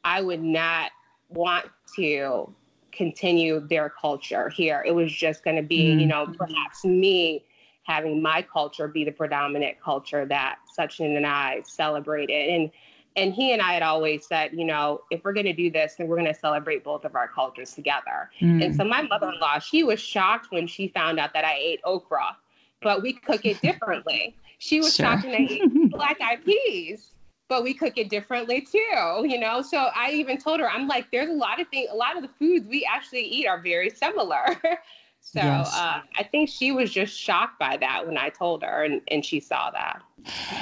I 0.05 0.22
would 0.22 0.42
not 0.42 0.92
want 1.29 1.66
to 1.96 2.55
continue 2.92 3.61
their 3.61 3.90
culture 3.90 4.48
here. 4.48 4.85
It 4.87 4.92
was 4.92 5.12
just 5.12 5.44
going 5.44 5.57
to 5.57 5.62
be, 5.62 5.88
mm-hmm. 5.88 6.00
you 6.00 6.07
know, 6.07 6.26
perhaps 6.37 6.85
me 6.85 7.44
having 7.85 8.22
my 8.22 8.42
culture 8.42 8.87
be 8.87 9.05
the 9.05 9.11
predominant 9.11 9.81
culture 9.83 10.24
that 10.26 10.59
Sachin 10.78 11.16
and 11.16 11.26
I 11.26 11.62
celebrated. 11.66 12.48
And 12.48 12.70
and 13.14 13.35
he 13.35 13.52
and 13.52 13.61
I 13.61 13.74
had 13.74 13.83
always 13.83 14.26
said, 14.26 14.52
you 14.55 14.64
know, 14.64 15.02
if 15.11 15.22
we're 15.22 15.35
going 15.35 15.44
to 15.44 15.52
do 15.52 15.70
this, 15.70 15.96
then 15.96 16.09
we're 16.09 16.16
going 16.16 16.33
to 16.33 16.38
celebrate 16.38 16.83
both 16.83 17.05
of 17.05 17.14
our 17.14 17.28
cultures 17.28 17.74
together. 17.74 18.31
Mm. 18.40 18.64
And 18.64 18.74
so 18.74 18.85
my 18.85 19.02
mother-in-law, 19.02 19.59
she 19.59 19.83
was 19.83 20.00
shocked 20.00 20.46
when 20.50 20.66
she 20.66 20.88
found 20.88 21.20
out 21.20 21.35
that 21.35 21.44
I 21.44 21.57
ate 21.59 21.81
okra, 21.85 22.37
but 22.81 23.02
we 23.02 23.12
cook 23.12 23.44
it 23.44 23.61
differently. 23.62 24.35
she 24.57 24.81
was 24.81 24.94
sure. 24.94 25.05
shocked 25.05 25.24
when 25.24 25.35
I 25.35 25.46
ate 25.50 25.90
black 25.90 26.22
eyed 26.22 26.42
peas 26.42 27.11
but 27.53 27.62
we 27.62 27.75
cook 27.75 27.99
it 27.99 28.09
differently 28.09 28.62
too, 28.62 29.27
you 29.29 29.38
know? 29.38 29.61
So 29.61 29.91
I 29.95 30.11
even 30.12 30.38
told 30.38 30.59
her, 30.61 30.71
I'm 30.71 30.88
like, 30.88 31.11
there's 31.11 31.29
a 31.29 31.35
lot 31.35 31.61
of 31.61 31.69
things, 31.69 31.91
a 31.93 31.95
lot 31.95 32.17
of 32.17 32.23
the 32.23 32.31
foods 32.38 32.67
we 32.67 32.88
actually 32.91 33.25
eat 33.25 33.47
are 33.47 33.61
very 33.61 33.91
similar. 33.91 34.47
so 35.21 35.41
yes. 35.41 35.71
uh, 35.77 36.01
I 36.17 36.23
think 36.23 36.49
she 36.49 36.73
was 36.73 36.91
just 36.91 37.15
shocked 37.15 37.59
by 37.59 37.77
that 37.77 38.07
when 38.07 38.17
I 38.17 38.31
told 38.31 38.62
her 38.62 38.85
and, 38.85 39.03
and 39.09 39.23
she 39.23 39.38
saw 39.38 39.71
that. 39.71 40.01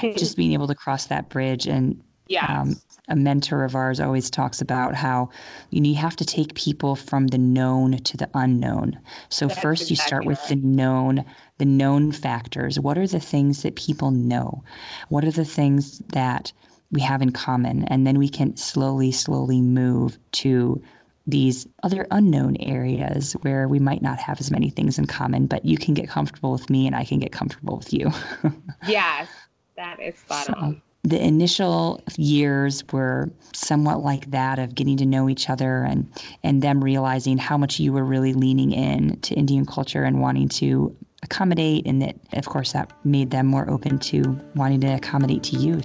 just 0.16 0.37
being 0.37 0.53
able 0.53 0.66
to 0.66 0.74
cross 0.74 1.07
that 1.07 1.29
bridge 1.29 1.68
and 1.68 2.03
yeah. 2.26 2.61
Um, 2.61 2.76
a 3.09 3.16
mentor 3.16 3.64
of 3.64 3.74
ours 3.74 3.98
always 3.98 4.31
talks 4.31 4.61
about 4.61 4.94
how 4.94 5.31
you, 5.70 5.81
know, 5.81 5.88
you 5.88 5.96
have 5.96 6.14
to 6.14 6.24
take 6.24 6.55
people 6.55 6.94
from 6.94 7.26
the 7.26 7.38
known 7.38 7.98
to 7.98 8.16
the 8.16 8.31
unknown. 8.35 9.00
So 9.31 9.48
That's 9.48 9.61
first 9.61 9.90
you 9.90 9.96
start 9.96 10.24
with 10.24 10.38
the 10.46 10.55
known, 10.55 11.24
the 11.59 11.64
known 11.64 12.12
factors. 12.12 12.79
What 12.79 12.96
are 12.98 13.09
the 13.09 13.18
things 13.18 13.64
that 13.64 13.74
people 13.74 14.12
know? 14.12 14.62
What 15.09 15.24
are 15.24 15.33
the 15.33 15.44
things 15.44 15.98
that 16.11 16.53
we 16.92 17.00
have 17.00 17.22
in 17.22 17.31
common. 17.31 17.85
And 17.85 18.07
then 18.07 18.18
we 18.18 18.29
can 18.29 18.57
slowly, 18.57 19.12
slowly 19.12 19.61
move 19.61 20.18
to 20.33 20.83
these 21.26 21.66
other 21.83 22.07
unknown 22.11 22.57
areas 22.57 23.35
where 23.42 23.68
we 23.68 23.79
might 23.79 24.03
not 24.03 24.18
have 24.18 24.40
as 24.40 24.50
many 24.50 24.70
things 24.70 24.98
in 24.98 25.07
common, 25.07 25.46
but 25.46 25.64
you 25.64 25.76
can 25.76 25.94
get 25.94 26.09
comfortable 26.09 26.53
with 26.53 26.68
me 26.70 26.87
and 26.87 26.96
I 26.96 27.05
can 27.05 27.18
get 27.18 27.33
comfortable 27.33 27.76
with 27.76 27.92
you. 27.92 28.11
yes, 28.88 29.29
that 29.76 30.00
is 30.00 30.18
spot 30.18 30.46
so, 30.46 30.55
on. 30.57 30.83
The 31.03 31.22
initial 31.22 32.03
years 32.16 32.85
were 32.92 33.31
somewhat 33.55 34.03
like 34.03 34.31
that 34.33 34.59
of 34.59 34.74
getting 34.74 34.96
to 34.98 35.07
know 35.07 35.29
each 35.29 35.48
other 35.48 35.83
and, 35.83 36.11
and 36.42 36.62
them 36.62 36.83
realizing 36.83 37.38
how 37.38 37.57
much 37.57 37.81
you 37.81 37.92
were 37.92 38.05
really 38.05 38.35
leaning 38.35 38.72
in 38.72 39.18
to 39.20 39.35
Indian 39.35 39.64
culture 39.64 40.05
and 40.05 40.20
wanting 40.20 40.48
to 40.48 40.94
accommodate. 41.22 41.87
And 41.87 42.03
that, 42.03 42.16
of 42.35 42.46
course, 42.46 42.72
that 42.72 42.92
made 43.05 43.31
them 43.31 43.46
more 43.46 43.68
open 43.70 43.98
to 44.00 44.38
wanting 44.55 44.81
to 44.83 44.88
accommodate 44.88 45.42
to 45.44 45.57
you. 45.57 45.81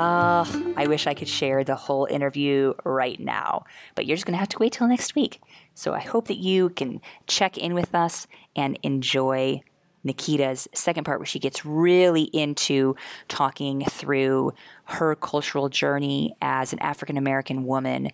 Uh, 0.00 0.46
I 0.78 0.86
wish 0.86 1.06
I 1.06 1.12
could 1.12 1.28
share 1.28 1.62
the 1.62 1.74
whole 1.74 2.06
interview 2.06 2.72
right 2.86 3.20
now, 3.20 3.64
but 3.94 4.06
you're 4.06 4.16
just 4.16 4.24
going 4.24 4.32
to 4.32 4.38
have 4.38 4.48
to 4.48 4.58
wait 4.58 4.72
till 4.72 4.88
next 4.88 5.14
week. 5.14 5.42
So 5.74 5.92
I 5.92 5.98
hope 5.98 6.28
that 6.28 6.38
you 6.38 6.70
can 6.70 7.02
check 7.26 7.58
in 7.58 7.74
with 7.74 7.94
us 7.94 8.26
and 8.56 8.78
enjoy 8.82 9.60
Nikita's 10.02 10.66
second 10.72 11.04
part, 11.04 11.18
where 11.18 11.26
she 11.26 11.38
gets 11.38 11.66
really 11.66 12.22
into 12.32 12.96
talking 13.28 13.84
through 13.84 14.54
her 14.84 15.14
cultural 15.16 15.68
journey 15.68 16.34
as 16.40 16.72
an 16.72 16.78
African 16.78 17.18
American 17.18 17.66
woman 17.66 18.08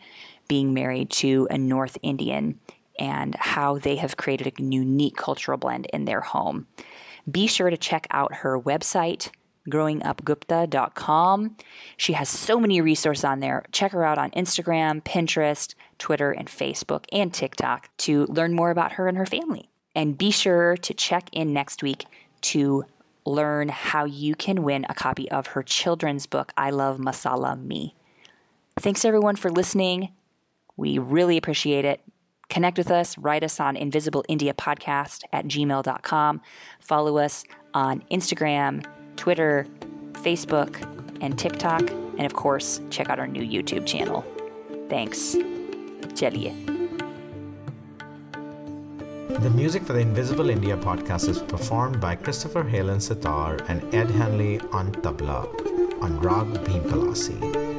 being 0.49 0.75
married 0.75 1.11
to 1.11 1.47
a 1.53 1.57
North 1.57 1.99
Indian 2.03 2.59
and 2.99 3.37
how 3.37 3.79
they 3.79 3.95
have 3.95 4.17
created 4.17 4.49
a 4.49 4.61
unique 4.61 5.15
cultural 5.15 5.57
blend 5.57 5.87
in 5.93 6.05
their 6.05 6.23
home. 6.23 6.67
Be 7.31 7.47
sure 7.47 7.71
to 7.71 7.77
check 7.77 8.09
out 8.11 8.35
her 8.39 8.59
website, 8.59 9.31
growingupgupta.com. 9.69 11.57
She 11.97 12.13
has 12.15 12.29
so 12.29 12.59
many 12.59 12.81
resources 12.81 13.25
on 13.25 13.41
there. 13.41 13.65
Check 13.73 13.93
her 13.93 14.05
out 14.05 14.19
on 14.19 14.31
Instagram, 14.33 15.03
Pinterest, 15.03 15.75
Twitter, 15.99 16.31
and 16.33 16.49
Facebook, 16.49 17.05
and 17.13 17.33
TikTok 17.33 17.89
to 17.99 18.25
learn 18.27 18.55
more 18.55 18.71
about 18.71 18.93
her 18.93 19.09
and 19.09 19.17
her 19.17 19.27
family. 19.27 19.69
And 19.95 20.19
be 20.19 20.31
sure 20.31 20.77
to 20.77 20.95
check 20.95 21.29
in 21.33 21.53
next 21.53 21.83
week 21.83 22.05
to 22.43 22.85
learn 23.25 23.69
how 23.71 24.05
you 24.05 24.35
can 24.35 24.63
win 24.63 24.87
a 24.89 24.95
copy 24.95 25.31
of 25.31 25.49
her 25.49 25.63
children's 25.63 26.27
book, 26.27 26.53
I 26.57 26.71
Love 26.71 26.99
Masala 26.99 27.61
Me. 27.61 27.95
Thanks 28.79 29.05
everyone 29.05 29.37
for 29.37 29.51
listening. 29.51 30.13
We 30.77 30.99
really 30.99 31.37
appreciate 31.37 31.85
it. 31.85 32.01
Connect 32.49 32.79
with 32.79 32.91
us, 32.91 33.19
write 33.19 33.43
us 33.43 33.59
on 33.59 33.77
Invisible 33.77 34.25
India 34.29 34.55
Podcast 34.55 35.25
at 35.33 35.47
gmail.com. 35.47 36.41
Follow 36.79 37.19
us 37.19 37.45
on 37.75 38.05
Instagram, 38.11 38.85
Twitter, 39.17 39.67
Facebook, 40.13 40.83
and 41.21 41.39
TikTok. 41.39 41.91
And 41.91 42.25
of 42.25 42.35
course, 42.35 42.81
check 42.91 43.11
out 43.11 43.19
our 43.19 43.27
new 43.27 43.43
YouTube 43.43 43.87
channel. 43.87 44.25
Thanks. 44.89 45.35
Chaliye. 46.15 46.55
The 49.41 49.51
music 49.51 49.83
for 49.85 49.93
the 49.93 50.01
Invisible 50.01 50.49
India 50.49 50.77
podcast 50.77 51.29
is 51.29 51.41
performed 51.43 52.01
by 52.01 52.15
Christopher 52.15 52.63
Hale 52.63 52.91
on 52.91 53.01
sitar 53.01 53.59
and 53.69 53.95
Ed 53.95 54.11
Henley 54.11 54.61
on 54.73 54.93
tabla 54.93 55.45
on 56.03 56.19
Rag 56.21 56.47
Bhimpalasi. 56.65 57.76